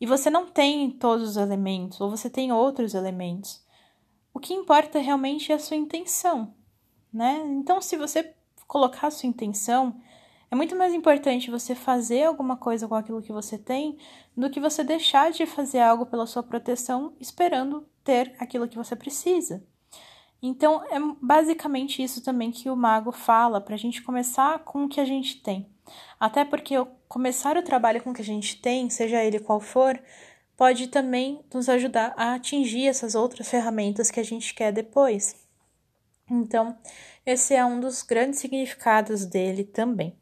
e 0.00 0.06
você 0.06 0.28
não 0.28 0.46
tem 0.46 0.90
todos 0.90 1.30
os 1.30 1.36
elementos, 1.36 2.00
ou 2.00 2.10
você 2.10 2.28
tem 2.28 2.52
outros 2.52 2.94
elementos, 2.94 3.64
o 4.34 4.40
que 4.40 4.54
importa 4.54 4.98
realmente 4.98 5.52
é 5.52 5.54
a 5.54 5.58
sua 5.58 5.76
intenção, 5.76 6.54
né? 7.12 7.42
Então, 7.50 7.80
se 7.80 7.96
você 7.96 8.34
colocar 8.66 9.08
a 9.08 9.10
sua 9.10 9.28
intenção, 9.28 10.00
é 10.50 10.54
muito 10.54 10.74
mais 10.76 10.92
importante 10.92 11.50
você 11.50 11.74
fazer 11.74 12.24
alguma 12.24 12.56
coisa 12.56 12.88
com 12.88 12.94
aquilo 12.94 13.22
que 13.22 13.32
você 13.32 13.56
tem 13.56 13.96
do 14.36 14.50
que 14.50 14.60
você 14.60 14.82
deixar 14.82 15.30
de 15.30 15.46
fazer 15.46 15.80
algo 15.80 16.04
pela 16.04 16.26
sua 16.26 16.42
proteção 16.42 17.14
esperando 17.20 17.86
ter 18.02 18.34
aquilo 18.38 18.68
que 18.68 18.76
você 18.76 18.96
precisa. 18.96 19.62
Então, 20.42 20.82
é 20.90 20.98
basicamente 21.20 22.02
isso 22.02 22.20
também 22.20 22.50
que 22.50 22.68
o 22.68 22.76
mago 22.76 23.12
fala, 23.12 23.60
para 23.60 23.76
a 23.76 23.78
gente 23.78 24.02
começar 24.02 24.58
com 24.60 24.84
o 24.84 24.88
que 24.88 25.00
a 25.00 25.04
gente 25.04 25.40
tem. 25.40 25.70
Até 26.18 26.44
porque 26.44 26.74
começar 27.08 27.56
o 27.56 27.62
trabalho 27.62 28.02
com 28.02 28.10
o 28.10 28.14
que 28.14 28.22
a 28.22 28.24
gente 28.24 28.60
tem, 28.60 28.90
seja 28.90 29.22
ele 29.22 29.38
qual 29.38 29.60
for, 29.60 30.02
pode 30.56 30.88
também 30.88 31.44
nos 31.52 31.68
ajudar 31.68 32.12
a 32.16 32.34
atingir 32.34 32.88
essas 32.88 33.14
outras 33.14 33.48
ferramentas 33.48 34.10
que 34.10 34.18
a 34.18 34.24
gente 34.24 34.52
quer 34.54 34.72
depois. 34.72 35.36
Então, 36.28 36.76
esse 37.24 37.54
é 37.54 37.64
um 37.64 37.78
dos 37.78 38.02
grandes 38.02 38.40
significados 38.40 39.24
dele 39.24 39.64
também. 39.64 40.16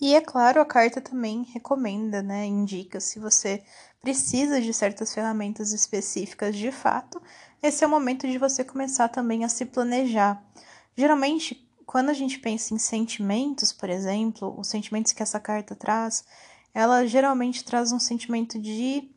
E 0.00 0.14
é 0.14 0.20
claro, 0.20 0.60
a 0.60 0.64
carta 0.64 1.00
também 1.00 1.44
recomenda, 1.52 2.22
né, 2.22 2.44
indica 2.46 3.00
se 3.00 3.18
você 3.18 3.62
precisa 4.00 4.60
de 4.60 4.72
certas 4.72 5.14
ferramentas 5.14 5.72
específicas 5.72 6.54
de 6.56 6.70
fato, 6.70 7.22
esse 7.62 7.82
é 7.82 7.86
o 7.86 7.90
momento 7.90 8.26
de 8.26 8.36
você 8.36 8.62
começar 8.62 9.08
também 9.08 9.44
a 9.44 9.48
se 9.48 9.64
planejar. 9.64 10.42
Geralmente, 10.96 11.66
quando 11.86 12.10
a 12.10 12.12
gente 12.12 12.38
pensa 12.38 12.74
em 12.74 12.78
sentimentos, 12.78 13.72
por 13.72 13.88
exemplo, 13.88 14.54
os 14.58 14.68
sentimentos 14.68 15.12
que 15.12 15.22
essa 15.22 15.40
carta 15.40 15.74
traz, 15.74 16.24
ela 16.74 17.06
geralmente 17.06 17.64
traz 17.64 17.92
um 17.92 17.98
sentimento 17.98 18.58
de 18.58 19.10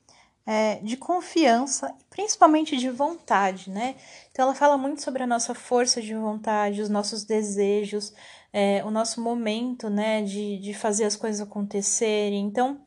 é, 0.46 0.76
de 0.76 0.96
confiança 0.96 1.94
principalmente 2.10 2.78
de 2.78 2.90
vontade, 2.90 3.70
né? 3.70 3.96
Então 4.32 4.46
ela 4.46 4.56
fala 4.56 4.78
muito 4.78 5.04
sobre 5.04 5.22
a 5.22 5.28
nossa 5.28 5.54
força 5.54 6.02
de 6.02 6.16
vontade, 6.16 6.82
os 6.82 6.90
nossos 6.90 7.26
desejos, 7.26 8.14
é, 8.54 8.84
o 8.86 8.92
nosso 8.92 9.22
momento, 9.22 9.90
né, 9.90 10.24
de, 10.24 10.58
de 10.60 10.74
fazer 10.74 11.06
as 11.06 11.16
coisas 11.16 11.42
acontecerem. 11.42 12.46
Então, 12.46 12.82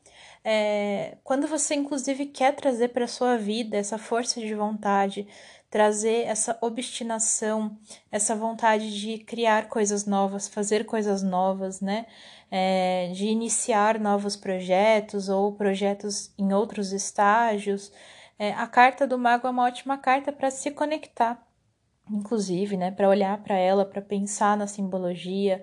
é, 0.45 1.19
quando 1.23 1.47
você 1.47 1.75
inclusive 1.75 2.27
quer 2.27 2.55
trazer 2.55 2.89
para 2.89 3.07
sua 3.07 3.37
vida 3.37 3.77
essa 3.77 3.99
força 3.99 4.41
de 4.41 4.55
vontade, 4.55 5.27
trazer 5.71 6.27
essa 6.27 6.59
obstinação, 6.61 7.79
essa 8.11 8.35
vontade 8.35 9.01
de 9.01 9.19
criar 9.19 9.69
coisas 9.69 10.05
novas, 10.05 10.49
fazer 10.49 10.85
coisas 10.85 11.23
novas, 11.23 11.81
né? 11.81 12.07
É, 12.51 13.13
de 13.15 13.27
iniciar 13.27 14.01
novos 14.01 14.35
projetos 14.35 15.29
ou 15.29 15.53
projetos 15.53 16.33
em 16.37 16.53
outros 16.53 16.93
estágios. 16.93 17.93
É, 18.37 18.53
a 18.55 18.67
carta 18.67 19.07
do 19.07 19.17
mago 19.17 19.47
é 19.47 19.51
uma 19.51 19.65
ótima 19.65 19.97
carta 19.97 20.33
para 20.33 20.51
se 20.51 20.71
conectar, 20.73 21.41
inclusive, 22.13 22.77
né? 22.77 22.91
Para 22.91 23.09
olhar 23.09 23.39
para 23.43 23.57
ela, 23.57 23.85
para 23.85 24.03
pensar 24.03 24.57
na 24.57 24.67
simbologia, 24.67 25.63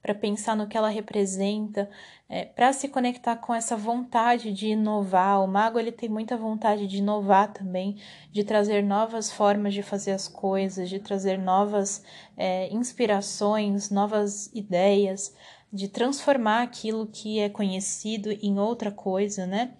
para 0.00 0.14
pensar 0.14 0.56
no 0.56 0.68
que 0.68 0.76
ela 0.76 0.88
representa, 0.88 1.90
é, 2.28 2.44
para 2.44 2.72
se 2.72 2.88
conectar 2.88 3.36
com 3.36 3.54
essa 3.54 3.76
vontade 3.76 4.52
de 4.52 4.68
inovar. 4.68 5.42
O 5.42 5.48
mago 5.48 5.78
ele 5.78 5.92
tem 5.92 6.08
muita 6.08 6.36
vontade 6.36 6.86
de 6.86 6.98
inovar 6.98 7.52
também, 7.52 7.96
de 8.30 8.44
trazer 8.44 8.82
novas 8.82 9.30
formas 9.32 9.74
de 9.74 9.82
fazer 9.82 10.12
as 10.12 10.28
coisas, 10.28 10.88
de 10.88 10.98
trazer 10.98 11.38
novas 11.38 12.02
é, 12.36 12.72
inspirações, 12.72 13.90
novas 13.90 14.50
ideias, 14.54 15.34
de 15.72 15.88
transformar 15.88 16.62
aquilo 16.62 17.06
que 17.06 17.40
é 17.40 17.48
conhecido 17.48 18.30
em 18.30 18.58
outra 18.58 18.90
coisa, 18.90 19.46
né? 19.46 19.74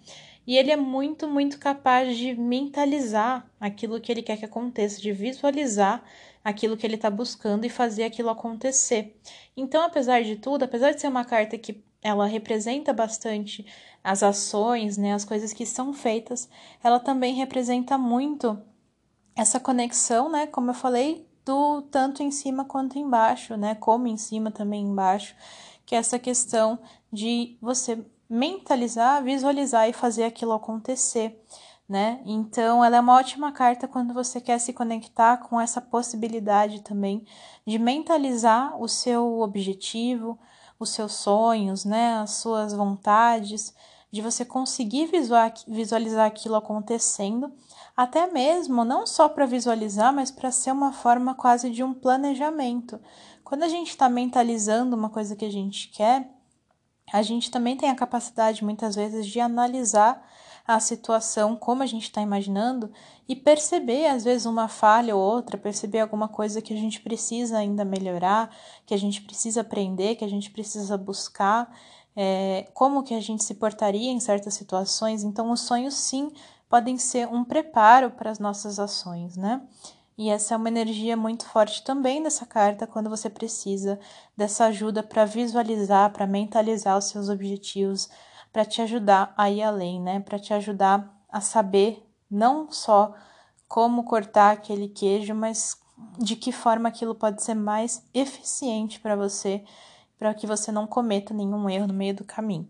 E 0.49 0.57
ele 0.57 0.71
é 0.71 0.75
muito, 0.75 1.27
muito 1.29 1.59
capaz 1.59 2.17
de 2.17 2.33
mentalizar 2.33 3.47
aquilo 3.59 4.01
que 4.01 4.11
ele 4.11 4.23
quer 4.23 4.35
que 4.35 4.45
aconteça, 4.45 4.99
de 4.99 5.11
visualizar 5.11 6.03
aquilo 6.43 6.75
que 6.75 6.87
ele 6.87 6.95
está 6.95 7.07
buscando 7.07 7.65
e 7.65 7.69
fazer 7.69 8.03
aquilo 8.03 8.31
acontecer. 8.31 9.15
Então, 9.55 9.83
apesar 9.83 10.23
de 10.23 10.37
tudo, 10.37 10.63
apesar 10.63 10.91
de 10.91 11.01
ser 11.01 11.07
uma 11.07 11.23
carta 11.23 11.55
que 11.55 11.83
ela 12.01 12.25
representa 12.25 12.91
bastante 12.91 13.63
as 14.03 14.23
ações, 14.23 14.97
né, 14.97 15.13
as 15.13 15.23
coisas 15.23 15.53
que 15.53 15.67
são 15.67 15.93
feitas, 15.93 16.49
ela 16.83 16.99
também 16.99 17.35
representa 17.35 17.95
muito 17.95 18.59
essa 19.35 19.59
conexão, 19.59 20.31
né, 20.31 20.47
como 20.47 20.71
eu 20.71 20.73
falei, 20.73 21.27
do 21.45 21.83
tanto 21.91 22.23
em 22.23 22.31
cima 22.31 22.65
quanto 22.65 22.97
embaixo, 22.97 23.55
né, 23.55 23.75
como 23.75 24.07
em 24.07 24.17
cima 24.17 24.49
também 24.49 24.81
embaixo, 24.81 25.35
que 25.85 25.93
é 25.93 25.99
essa 25.99 26.17
questão 26.17 26.79
de 27.13 27.55
você 27.61 28.03
mentalizar, 28.29 29.23
visualizar 29.23 29.89
e 29.89 29.93
fazer 29.93 30.23
aquilo 30.23 30.53
acontecer 30.53 31.43
né? 31.89 32.21
Então, 32.23 32.85
ela 32.85 32.97
é 32.97 32.99
uma 32.99 33.15
ótima 33.15 33.51
carta 33.51 33.87
quando 33.87 34.13
você 34.13 34.39
quer 34.39 34.59
se 34.59 34.71
conectar 34.71 35.37
com 35.37 35.59
essa 35.59 35.81
possibilidade 35.81 36.81
também 36.83 37.25
de 37.65 37.79
mentalizar 37.79 38.79
o 38.79 38.87
seu 38.87 39.39
objetivo, 39.39 40.37
os 40.79 40.91
seus 40.91 41.13
sonhos, 41.13 41.83
né? 41.83 42.19
As 42.19 42.33
suas 42.33 42.73
vontades, 42.73 43.73
de 44.11 44.21
você 44.21 44.45
conseguir 44.45 45.09
visualizar 45.67 46.27
aquilo 46.27 46.55
acontecendo, 46.55 47.51
até 47.97 48.27
mesmo 48.27 48.85
não 48.85 49.07
só 49.07 49.27
para 49.27 49.47
visualizar, 49.47 50.13
mas 50.13 50.29
para 50.29 50.51
ser 50.51 50.71
uma 50.71 50.93
forma 50.93 51.33
quase 51.33 51.71
de 51.71 51.83
um 51.83 51.93
planejamento. 51.93 52.99
Quando 53.43 53.63
a 53.63 53.67
gente 53.67 53.89
está 53.89 54.07
mentalizando 54.07 54.95
uma 54.95 55.09
coisa 55.09 55.35
que 55.35 55.45
a 55.45 55.51
gente 55.51 55.89
quer, 55.89 56.38
a 57.11 57.21
gente 57.21 57.49
também 57.49 57.75
tem 57.75 57.89
a 57.89 57.95
capacidade 57.95 58.63
muitas 58.63 58.95
vezes 58.95 59.27
de 59.27 59.39
analisar 59.39 60.25
a 60.67 60.79
situação 60.79 61.55
como 61.55 61.81
a 61.81 61.85
gente 61.87 62.03
está 62.03 62.21
imaginando 62.21 62.91
e 63.27 63.35
perceber, 63.35 64.05
às 64.05 64.23
vezes, 64.23 64.45
uma 64.45 64.67
falha 64.67 65.15
ou 65.15 65.21
outra, 65.21 65.57
perceber 65.57 65.99
alguma 65.99 66.27
coisa 66.27 66.61
que 66.61 66.71
a 66.71 66.77
gente 66.77 67.01
precisa 67.01 67.57
ainda 67.57 67.83
melhorar, 67.83 68.55
que 68.85 68.93
a 68.93 68.97
gente 68.97 69.21
precisa 69.21 69.61
aprender, 69.61 70.15
que 70.15 70.23
a 70.23 70.29
gente 70.29 70.51
precisa 70.51 70.95
buscar, 70.95 71.75
é, 72.15 72.67
como 72.73 73.01
que 73.01 73.15
a 73.15 73.19
gente 73.19 73.43
se 73.43 73.55
portaria 73.55 74.11
em 74.11 74.19
certas 74.19 74.53
situações. 74.53 75.23
Então, 75.23 75.51
os 75.51 75.61
sonhos, 75.61 75.95
sim, 75.95 76.31
podem 76.69 76.99
ser 76.99 77.27
um 77.27 77.43
preparo 77.43 78.11
para 78.11 78.29
as 78.29 78.37
nossas 78.37 78.77
ações, 78.77 79.35
né? 79.35 79.61
E 80.19 80.29
essa 80.29 80.53
é 80.53 80.57
uma 80.57 80.67
energia 80.67 81.15
muito 81.15 81.45
forte 81.45 81.81
também 81.81 82.21
dessa 82.21 82.45
carta 82.45 82.85
quando 82.85 83.09
você 83.09 83.29
precisa 83.29 83.97
dessa 84.35 84.65
ajuda 84.65 85.01
para 85.01 85.23
visualizar, 85.23 86.11
para 86.11 86.27
mentalizar 86.27 86.97
os 86.97 87.05
seus 87.05 87.29
objetivos, 87.29 88.09
para 88.51 88.65
te 88.65 88.81
ajudar 88.81 89.33
a 89.37 89.49
ir 89.49 89.63
além, 89.63 90.01
né? 90.01 90.19
Para 90.19 90.37
te 90.37 90.53
ajudar 90.53 91.09
a 91.29 91.39
saber 91.39 92.05
não 92.29 92.69
só 92.69 93.15
como 93.65 94.03
cortar 94.03 94.51
aquele 94.51 94.89
queijo, 94.89 95.33
mas 95.33 95.79
de 96.17 96.35
que 96.35 96.51
forma 96.51 96.89
aquilo 96.89 97.15
pode 97.15 97.41
ser 97.41 97.55
mais 97.55 98.03
eficiente 98.13 98.99
para 98.99 99.15
você, 99.15 99.63
para 100.17 100.33
que 100.33 100.45
você 100.45 100.69
não 100.69 100.85
cometa 100.85 101.33
nenhum 101.33 101.69
erro 101.69 101.87
no 101.87 101.93
meio 101.93 102.13
do 102.13 102.25
caminho. 102.25 102.67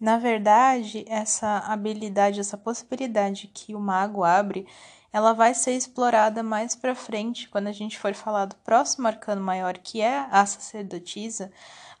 Na 0.00 0.18
verdade, 0.18 1.04
essa 1.08 1.58
habilidade, 1.58 2.38
essa 2.38 2.56
possibilidade 2.56 3.48
que 3.48 3.74
o 3.74 3.80
mago 3.80 4.22
abre, 4.22 4.68
ela 5.14 5.32
vai 5.32 5.54
ser 5.54 5.76
explorada 5.76 6.42
mais 6.42 6.74
para 6.74 6.92
frente, 6.92 7.48
quando 7.48 7.68
a 7.68 7.72
gente 7.72 7.96
for 7.96 8.12
falar 8.14 8.46
do 8.46 8.56
próximo 8.56 9.06
arcano 9.06 9.40
maior, 9.40 9.78
que 9.78 10.00
é 10.00 10.26
a 10.28 10.44
sacerdotisa, 10.44 11.52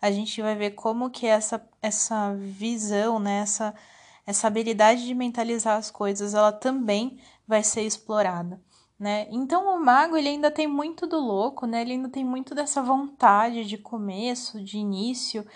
a 0.02 0.10
gente 0.10 0.42
vai 0.42 0.56
ver 0.56 0.72
como 0.72 1.08
que 1.08 1.24
essa, 1.24 1.64
essa 1.80 2.34
visão, 2.34 3.20
né, 3.20 3.42
essa, 3.42 3.72
essa 4.26 4.48
habilidade 4.48 5.06
de 5.06 5.14
mentalizar 5.14 5.78
as 5.78 5.92
coisas, 5.92 6.34
ela 6.34 6.50
também 6.50 7.20
vai 7.46 7.62
ser 7.62 7.82
explorada. 7.82 8.60
Né? 8.98 9.28
Então 9.30 9.64
o 9.72 9.80
mago 9.80 10.16
ele 10.16 10.30
ainda 10.30 10.50
tem 10.50 10.66
muito 10.66 11.06
do 11.06 11.18
louco, 11.18 11.66
né? 11.66 11.82
Ele 11.82 11.92
ainda 11.92 12.08
tem 12.08 12.24
muito 12.24 12.54
dessa 12.54 12.80
vontade 12.80 13.64
de 13.64 13.76
começo, 13.76 14.62
de 14.62 14.78
início, 14.78 15.46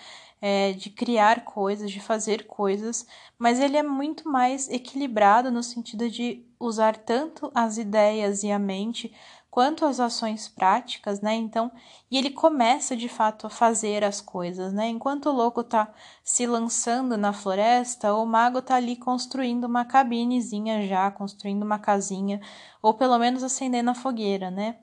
é, 0.41 0.71
de 0.73 0.89
criar 0.89 1.43
coisas, 1.43 1.91
de 1.91 1.99
fazer 1.99 2.47
coisas, 2.47 3.05
mas 3.37 3.59
ele 3.59 3.75
é 3.75 3.83
muito 3.83 4.29
mais 4.29 4.69
equilibrado 4.69 5.51
no 5.51 5.63
sentido 5.63 6.09
de 6.09 6.48
usar 6.59 6.97
tanto 6.97 7.51
as 7.55 7.77
ideias 7.77 8.43
e 8.43 8.51
a 8.51 8.59
mente 8.59 9.13
quanto 9.49 9.85
às 9.85 9.99
ações 9.99 10.47
práticas, 10.47 11.21
né? 11.21 11.33
Então, 11.35 11.71
e 12.11 12.17
ele 12.17 12.29
começa 12.29 12.95
de 12.95 13.09
fato 13.09 13.47
a 13.47 13.49
fazer 13.49 14.03
as 14.03 14.21
coisas, 14.21 14.73
né? 14.73 14.87
Enquanto 14.87 15.27
o 15.27 15.31
louco 15.31 15.63
tá 15.63 15.91
se 16.23 16.45
lançando 16.45 17.17
na 17.17 17.33
floresta, 17.33 18.13
o 18.13 18.25
mago 18.25 18.61
tá 18.61 18.75
ali 18.75 18.95
construindo 18.95 19.63
uma 19.65 19.85
cabinezinha 19.85 20.87
já, 20.87 21.09
construindo 21.11 21.63
uma 21.63 21.79
casinha, 21.79 22.39
ou 22.81 22.93
pelo 22.93 23.17
menos 23.17 23.43
acendendo 23.43 23.89
a 23.89 23.95
fogueira, 23.95 24.51
né? 24.51 24.77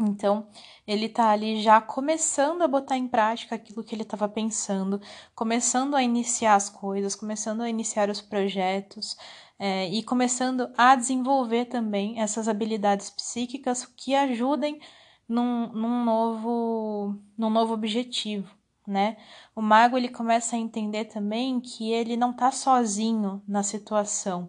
Então, 0.00 0.46
ele 0.86 1.08
tá 1.08 1.30
ali 1.30 1.60
já 1.60 1.80
começando 1.80 2.62
a 2.62 2.68
botar 2.68 2.96
em 2.96 3.08
prática 3.08 3.54
aquilo 3.56 3.82
que 3.82 3.94
ele 3.94 4.02
estava 4.02 4.28
pensando, 4.28 5.00
começando 5.34 5.94
a 5.96 6.02
iniciar 6.02 6.54
as 6.54 6.68
coisas, 6.68 7.16
começando 7.16 7.62
a 7.62 7.68
iniciar 7.68 8.08
os 8.08 8.20
projetos, 8.20 9.16
é, 9.58 9.88
e 9.88 10.02
começando 10.02 10.70
a 10.76 10.94
desenvolver 10.94 11.64
também 11.64 12.20
essas 12.20 12.46
habilidades 12.48 13.10
psíquicas 13.10 13.84
que 13.84 14.14
ajudem 14.14 14.80
num, 15.28 15.68
num, 15.72 16.04
novo, 16.04 17.16
num 17.36 17.50
novo 17.50 17.74
objetivo, 17.74 18.48
né? 18.86 19.16
O 19.54 19.60
mago 19.60 19.98
ele 19.98 20.08
começa 20.08 20.54
a 20.56 20.58
entender 20.58 21.06
também 21.06 21.60
que 21.60 21.90
ele 21.92 22.16
não 22.16 22.30
está 22.30 22.52
sozinho 22.52 23.42
na 23.46 23.62
situação, 23.62 24.48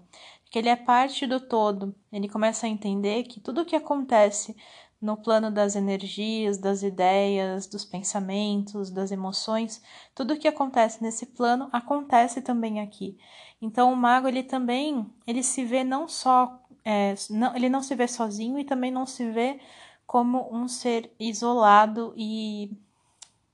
que 0.50 0.60
ele 0.60 0.70
é 0.70 0.76
parte 0.76 1.26
do 1.28 1.40
todo. 1.40 1.96
Ele 2.12 2.30
começa 2.30 2.66
a 2.66 2.70
entender 2.70 3.24
que 3.24 3.40
tudo 3.40 3.62
o 3.62 3.66
que 3.66 3.76
acontece 3.76 4.56
no 5.02 5.16
plano 5.16 5.50
das 5.50 5.76
energias, 5.76 6.58
das 6.58 6.84
ideias, 6.84 7.68
dos 7.68 7.86
pensamentos, 7.86 8.90
das 8.90 9.12
emoções, 9.12 9.82
tudo 10.14 10.34
o 10.34 10.38
que 10.38 10.48
acontece 10.48 11.02
nesse 11.02 11.26
plano 11.28 11.70
acontece 11.72 12.42
também 12.42 12.82
aqui. 12.82 13.18
Então 13.62 13.94
o 13.94 13.96
mago 13.96 14.28
ele 14.28 14.44
também 14.44 15.06
ele 15.26 15.42
se 15.42 15.64
vê 15.64 15.84
não 15.84 16.08
só 16.08 16.60
é, 16.84 17.14
não, 17.30 17.56
ele 17.56 17.70
não 17.70 17.82
se 17.82 17.96
vê 17.96 18.08
sozinho 18.08 18.60
e 18.60 18.66
também 18.66 18.92
não 18.92 19.06
se 19.06 19.30
vê 19.32 19.60
como 20.06 20.50
um 20.52 20.68
ser 20.68 21.14
isolado 21.20 22.14
e 22.18 22.72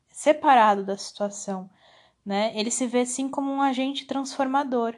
separado 0.10 0.84
da 0.86 0.98
situação, 0.98 1.70
né? 2.26 2.54
Ele 2.56 2.72
se 2.72 2.88
vê 2.88 3.06
sim 3.06 3.28
como 3.30 3.52
um 3.52 3.62
agente 3.62 4.06
transformador. 4.06 4.96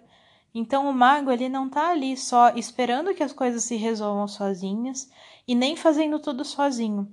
Então 0.54 0.90
o 0.90 0.94
mago 0.94 1.32
ele 1.32 1.50
não 1.50 1.68
está 1.68 1.90
ali 1.90 2.16
só 2.16 2.50
esperando 2.50 3.14
que 3.14 3.24
as 3.24 3.34
coisas 3.34 3.64
se 3.64 3.76
resolvam 3.76 4.28
sozinhas 4.28 5.10
e 5.48 5.56
nem 5.56 5.76
fazendo 5.76 6.20
tudo 6.20 6.44
sozinho. 6.44 7.12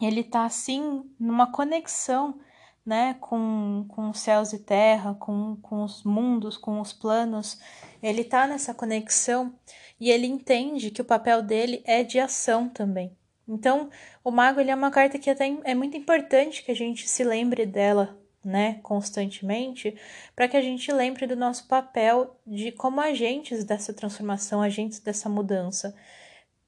Ele 0.00 0.20
está 0.20 0.44
assim 0.44 1.08
numa 1.18 1.50
conexão 1.50 2.38
né, 2.84 3.16
com, 3.20 3.86
com 3.88 4.12
céus 4.12 4.52
e 4.52 4.58
terra, 4.58 5.14
com, 5.14 5.56
com 5.62 5.82
os 5.82 6.02
mundos, 6.04 6.56
com 6.56 6.80
os 6.80 6.92
planos, 6.92 7.58
ele 8.02 8.20
está 8.20 8.46
nessa 8.46 8.74
conexão 8.74 9.54
e 9.98 10.10
ele 10.10 10.26
entende 10.26 10.90
que 10.90 11.00
o 11.00 11.04
papel 11.04 11.40
dele 11.40 11.82
é 11.86 12.02
de 12.02 12.18
ação 12.18 12.68
também. 12.68 13.16
Então, 13.48 13.88
o 14.22 14.30
mago 14.30 14.60
ele 14.60 14.70
é 14.70 14.74
uma 14.74 14.90
carta 14.90 15.18
que 15.18 15.30
até 15.30 15.46
é 15.64 15.74
muito 15.74 15.96
importante 15.96 16.62
que 16.62 16.70
a 16.70 16.76
gente 16.76 17.08
se 17.08 17.24
lembre 17.24 17.64
dela, 17.64 18.18
né, 18.44 18.78
constantemente, 18.82 19.96
para 20.36 20.48
que 20.48 20.56
a 20.56 20.60
gente 20.60 20.92
lembre 20.92 21.26
do 21.26 21.36
nosso 21.36 21.66
papel 21.66 22.38
de 22.46 22.72
como 22.72 23.00
agentes 23.00 23.64
dessa 23.64 23.92
transformação, 23.92 24.60
agentes 24.60 24.98
dessa 24.98 25.28
mudança. 25.28 25.94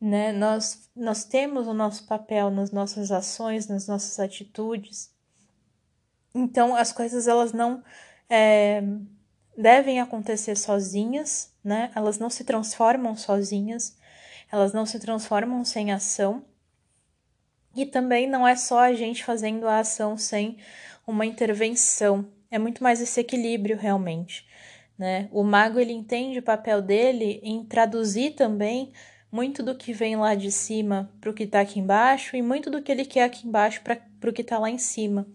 Né? 0.01 0.33
Nós, 0.33 0.91
nós 0.95 1.25
temos 1.25 1.67
o 1.67 1.75
nosso 1.75 2.07
papel 2.07 2.51
nas 2.51 2.71
nossas 2.71 3.11
ações, 3.11 3.67
nas 3.67 3.87
nossas 3.87 4.21
atitudes, 4.21 5.11
então 6.37 6.77
as 6.77 6.93
coisas 6.93 7.27
elas 7.27 7.53
não 7.53 7.83
é, 8.29 8.83
devem 9.57 10.01
acontecer 10.01 10.55
sozinhas, 10.57 11.53
né? 11.65 11.91
Elas 11.95 12.19
não 12.19 12.29
se 12.29 12.45
transformam 12.45 13.17
sozinhas, 13.17 13.97
elas 14.53 14.73
não 14.73 14.85
se 14.85 15.01
transformam 15.01 15.65
sem 15.65 15.93
ação. 15.93 16.45
E 17.75 17.87
também 17.87 18.29
não 18.29 18.47
é 18.47 18.55
só 18.55 18.81
a 18.81 18.93
gente 18.93 19.25
fazendo 19.25 19.67
a 19.67 19.79
ação 19.79 20.17
sem 20.17 20.59
uma 21.07 21.25
intervenção, 21.25 22.31
é 22.51 22.59
muito 22.59 22.83
mais 22.83 23.01
esse 23.01 23.21
equilíbrio 23.21 23.77
realmente, 23.77 24.47
né? 24.99 25.29
O 25.33 25.43
mago 25.43 25.79
ele 25.79 25.93
entende 25.93 26.39
o 26.39 26.43
papel 26.43 26.83
dele 26.83 27.41
em 27.43 27.65
traduzir 27.65 28.33
também 28.33 28.93
muito 29.31 29.63
do 29.63 29.75
que 29.75 29.93
vem 29.93 30.17
lá 30.17 30.35
de 30.35 30.51
cima 30.51 31.11
para 31.21 31.31
o 31.31 31.35
que 31.35 31.45
está 31.45 31.61
aqui 31.61 31.81
embaixo 31.81 32.37
e 32.37 32.43
muito 32.43 32.71
do 32.71 32.83
que 32.83 32.91
ele 32.91 33.05
quer 33.05 33.25
aqui 33.25 33.47
embaixo 33.47 33.83
para 33.83 34.31
o 34.31 34.33
que 34.33 34.43
está 34.43 34.59
lá 34.59 34.71
em 34.71 34.79
cima. 34.79 35.27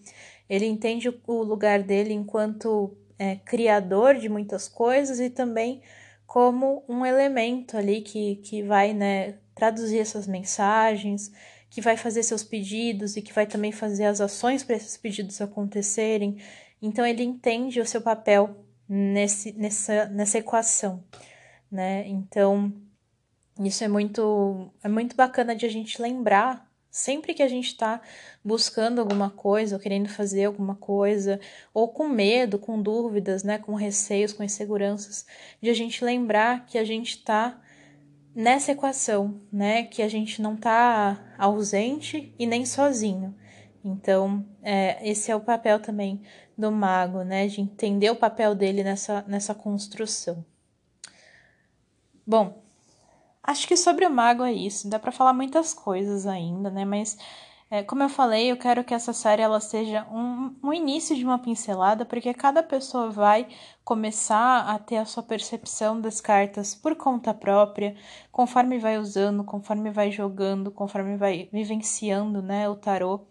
Ele 0.50 0.66
entende 0.66 1.10
o 1.28 1.44
lugar 1.44 1.82
dele 1.82 2.14
enquanto 2.14 2.96
é, 3.18 3.36
criador 3.36 4.16
de 4.16 4.28
muitas 4.28 4.68
coisas 4.68 5.20
e 5.20 5.30
também 5.30 5.82
como 6.26 6.84
um 6.88 7.06
elemento 7.06 7.78
ali 7.78 8.02
que, 8.02 8.38
que 8.38 8.64
vai 8.64 8.94
né, 8.94 9.36
traduzir 9.54 10.00
essas 10.00 10.26
mensagens, 10.26 11.32
que 11.70 11.82
vai 11.82 11.96
fazer 11.96 12.24
seus 12.24 12.44
pedidos 12.44 13.16
e 13.16 13.22
que 13.22 13.34
vai 13.34 13.46
também 13.46 13.72
fazer 13.72 14.06
as 14.06 14.20
ações 14.20 14.64
para 14.64 14.76
esses 14.76 14.98
pedidos 14.98 15.40
acontecerem. 15.42 16.38
Então 16.82 17.06
ele 17.06 17.24
entende 17.24 17.80
o 17.80 17.86
seu 17.86 18.02
papel 18.02 18.66
nesse, 18.88 19.54
nessa, 19.54 20.06
nessa 20.06 20.38
equação, 20.38 21.04
né? 21.72 22.08
Então 22.08 22.74
isso 23.68 23.84
é 23.84 23.88
muito 23.88 24.72
é 24.84 24.88
muito 24.88 25.16
bacana 25.16 25.56
de 25.56 25.66
a 25.66 25.70
gente 25.70 26.02
lembrar 26.02 26.70
sempre 26.90 27.34
que 27.34 27.42
a 27.42 27.48
gente 27.48 27.68
está 27.68 28.02
buscando 28.44 29.00
alguma 29.00 29.30
coisa, 29.30 29.76
ou 29.76 29.82
querendo 29.82 30.10
fazer 30.10 30.46
alguma 30.46 30.76
coisa, 30.76 31.40
ou 31.74 31.88
com 31.88 32.08
medo, 32.08 32.60
com 32.60 32.82
dúvidas, 32.82 33.44
né, 33.44 33.58
com 33.58 33.74
receios, 33.76 34.34
com 34.34 34.44
inseguranças, 34.44 35.26
de 35.62 35.70
a 35.70 35.74
gente 35.74 36.04
lembrar 36.04 36.66
que 36.66 36.78
a 36.78 36.84
gente 36.84 37.12
está 37.12 37.62
nessa 38.36 38.74
equação, 38.74 39.40
né, 39.52 39.84
que 39.84 40.02
a 40.02 40.10
gente 40.10 40.42
não 40.42 40.56
está 40.56 41.34
ausente 41.38 42.36
e 42.38 42.46
nem 42.46 42.66
sozinho. 42.66 43.34
Então, 43.84 44.46
é, 44.62 45.10
esse 45.10 45.32
é 45.32 45.36
o 45.36 45.42
papel 45.42 45.80
também 45.80 46.22
do 46.58 46.72
mago, 46.72 47.24
né? 47.24 47.48
De 47.48 47.62
entender 47.62 48.10
o 48.12 48.16
papel 48.16 48.54
dele 48.54 48.84
nessa, 48.84 49.24
nessa 49.28 49.56
construção. 49.56 50.46
Bom, 52.26 52.64
acho 53.44 53.68
que 53.68 53.78
sobre 53.78 54.06
o 54.06 54.12
mago 54.12 54.44
é 54.44 54.54
isso. 54.54 54.90
Dá 54.90 55.00
para 55.00 55.12
falar 55.12 55.34
muitas 55.34 55.74
coisas 55.74 56.26
ainda, 56.26 56.70
né? 56.70 56.86
Mas 56.86 57.18
é, 57.74 57.84
como 57.84 58.04
eu 58.04 58.10
falei, 58.10 58.52
eu 58.52 58.58
quero 58.58 58.84
que 58.84 58.94
essa 58.94 59.14
série 59.14 59.42
ela 59.42 59.62
seja 59.62 60.06
um, 60.12 60.54
um 60.62 60.74
início 60.74 61.16
de 61.16 61.24
uma 61.24 61.40
pincelada, 61.40 62.04
porque 62.06 62.34
cada 62.34 62.62
pessoa 62.62 63.10
vai 63.10 63.48
começar 63.82 64.70
a 64.70 64.78
ter 64.78 64.98
a 64.98 65.06
sua 65.06 65.24
percepção 65.24 66.02
das 66.02 66.20
cartas 66.20 66.76
por 66.76 66.98
conta 66.98 67.34
própria, 67.34 67.96
conforme 68.30 68.78
vai 68.78 68.98
usando, 68.98 69.42
conforme 69.46 69.90
vai 69.90 70.12
jogando, 70.12 70.70
conforme 70.70 71.16
vai 71.16 71.48
vivenciando, 71.54 72.42
né, 72.42 72.68
o 72.68 72.76
tarô. 72.76 73.26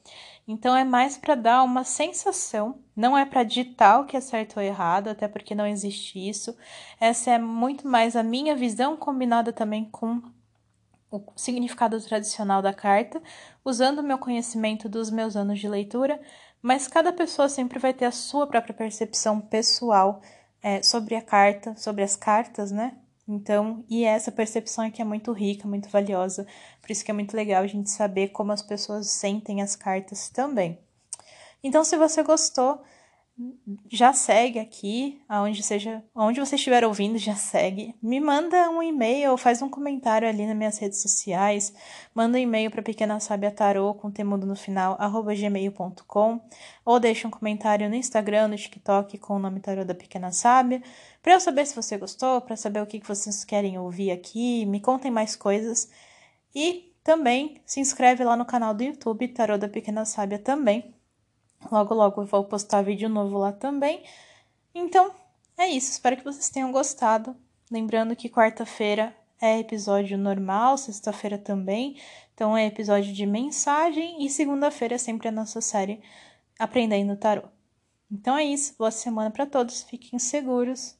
Então 0.50 0.76
é 0.76 0.82
mais 0.82 1.16
para 1.16 1.36
dar 1.36 1.62
uma 1.62 1.84
sensação, 1.84 2.80
não 2.96 3.16
é 3.16 3.24
para 3.24 3.44
ditar 3.44 4.00
o 4.00 4.04
que 4.04 4.16
é 4.16 4.20
certo 4.20 4.56
ou 4.56 4.62
errado, 4.62 5.06
até 5.06 5.28
porque 5.28 5.54
não 5.54 5.64
existe 5.64 6.18
isso. 6.28 6.56
Essa 6.98 7.30
é 7.30 7.38
muito 7.38 7.86
mais 7.86 8.16
a 8.16 8.22
minha 8.24 8.56
visão 8.56 8.96
combinada 8.96 9.52
também 9.52 9.84
com 9.84 10.20
o 11.08 11.22
significado 11.36 12.00
tradicional 12.00 12.60
da 12.60 12.74
carta, 12.74 13.22
usando 13.64 14.00
o 14.00 14.02
meu 14.02 14.18
conhecimento 14.18 14.88
dos 14.88 15.08
meus 15.08 15.36
anos 15.36 15.60
de 15.60 15.68
leitura, 15.68 16.20
mas 16.60 16.88
cada 16.88 17.12
pessoa 17.12 17.48
sempre 17.48 17.78
vai 17.78 17.94
ter 17.94 18.06
a 18.06 18.12
sua 18.12 18.44
própria 18.44 18.74
percepção 18.74 19.40
pessoal 19.40 20.20
é, 20.60 20.82
sobre 20.82 21.14
a 21.14 21.22
carta, 21.22 21.76
sobre 21.76 22.02
as 22.02 22.16
cartas, 22.16 22.72
né? 22.72 22.96
Então, 23.30 23.84
e 23.88 24.04
essa 24.04 24.32
percepção 24.32 24.84
aqui 24.84 25.00
é 25.00 25.04
muito 25.04 25.30
rica, 25.30 25.68
muito 25.68 25.88
valiosa, 25.88 26.44
por 26.82 26.90
isso 26.90 27.04
que 27.04 27.12
é 27.12 27.14
muito 27.14 27.36
legal 27.36 27.62
a 27.62 27.66
gente 27.68 27.88
saber 27.88 28.30
como 28.30 28.50
as 28.50 28.60
pessoas 28.60 29.08
sentem 29.08 29.62
as 29.62 29.76
cartas 29.76 30.28
também. 30.28 30.76
Então, 31.62 31.84
se 31.84 31.96
você 31.96 32.24
gostou, 32.24 32.82
já 33.88 34.12
segue 34.12 34.58
aqui, 34.58 35.22
aonde 35.28 35.62
seja, 35.62 36.02
onde 36.14 36.40
você 36.40 36.56
estiver 36.56 36.84
ouvindo, 36.84 37.18
já 37.18 37.34
segue. 37.36 37.94
Me 38.02 38.18
manda 38.20 38.68
um 38.68 38.82
e-mail, 38.82 39.36
faz 39.36 39.62
um 39.62 39.68
comentário 39.68 40.28
ali 40.28 40.44
nas 40.44 40.56
minhas 40.56 40.78
redes 40.78 41.00
sociais, 41.00 41.72
manda 42.14 42.36
um 42.36 42.40
e-mail 42.40 42.70
para 42.70 42.82
Pequena 42.82 43.20
Sábia 43.20 43.50
Tarô 43.50 43.94
com 43.94 44.10
temudo 44.10 44.46
no 44.46 44.56
final, 44.56 44.98
gmail.com, 45.24 46.40
ou 46.84 47.00
deixa 47.00 47.28
um 47.28 47.30
comentário 47.30 47.88
no 47.88 47.94
Instagram, 47.94 48.48
no 48.48 48.56
TikTok 48.56 49.18
com 49.18 49.36
o 49.36 49.38
nome 49.38 49.60
Tarô 49.60 49.84
da 49.84 49.94
Pequena 49.94 50.32
Sábia, 50.32 50.82
para 51.22 51.34
eu 51.34 51.40
saber 51.40 51.66
se 51.66 51.74
você 51.74 51.96
gostou, 51.98 52.40
para 52.40 52.56
saber 52.56 52.82
o 52.82 52.86
que 52.86 53.00
vocês 53.00 53.44
querem 53.44 53.78
ouvir 53.78 54.10
aqui, 54.10 54.64
me 54.66 54.80
contem 54.80 55.10
mais 55.10 55.36
coisas. 55.36 55.90
E 56.54 56.92
também 57.04 57.60
se 57.66 57.80
inscreve 57.80 58.24
lá 58.24 58.36
no 58.36 58.44
canal 58.44 58.74
do 58.74 58.82
YouTube 58.82 59.28
Tarô 59.28 59.58
da 59.58 59.68
Pequena 59.68 60.04
Sábia 60.04 60.38
também 60.38 60.94
Logo, 61.68 61.94
logo 61.94 62.22
eu 62.22 62.26
vou 62.26 62.44
postar 62.44 62.82
vídeo 62.82 63.08
novo 63.08 63.38
lá 63.38 63.52
também. 63.52 64.02
Então, 64.74 65.12
é 65.58 65.68
isso. 65.68 65.90
Espero 65.90 66.16
que 66.16 66.24
vocês 66.24 66.48
tenham 66.48 66.72
gostado. 66.72 67.36
Lembrando 67.70 68.16
que 68.16 68.28
quarta-feira 68.28 69.14
é 69.40 69.58
episódio 69.58 70.16
normal, 70.16 70.78
sexta-feira 70.78 71.36
também. 71.36 72.00
Então, 72.34 72.56
é 72.56 72.66
episódio 72.66 73.12
de 73.12 73.26
mensagem. 73.26 74.24
E 74.24 74.30
segunda-feira 74.30 74.94
é 74.94 74.98
sempre 74.98 75.28
a 75.28 75.32
nossa 75.32 75.60
série 75.60 76.00
Aprendendo 76.58 77.16
Tarô. 77.16 77.42
Então 78.10 78.36
é 78.36 78.44
isso. 78.44 78.74
Boa 78.78 78.90
semana 78.90 79.30
para 79.30 79.46
todos. 79.46 79.82
Fiquem 79.82 80.18
seguros. 80.18 80.99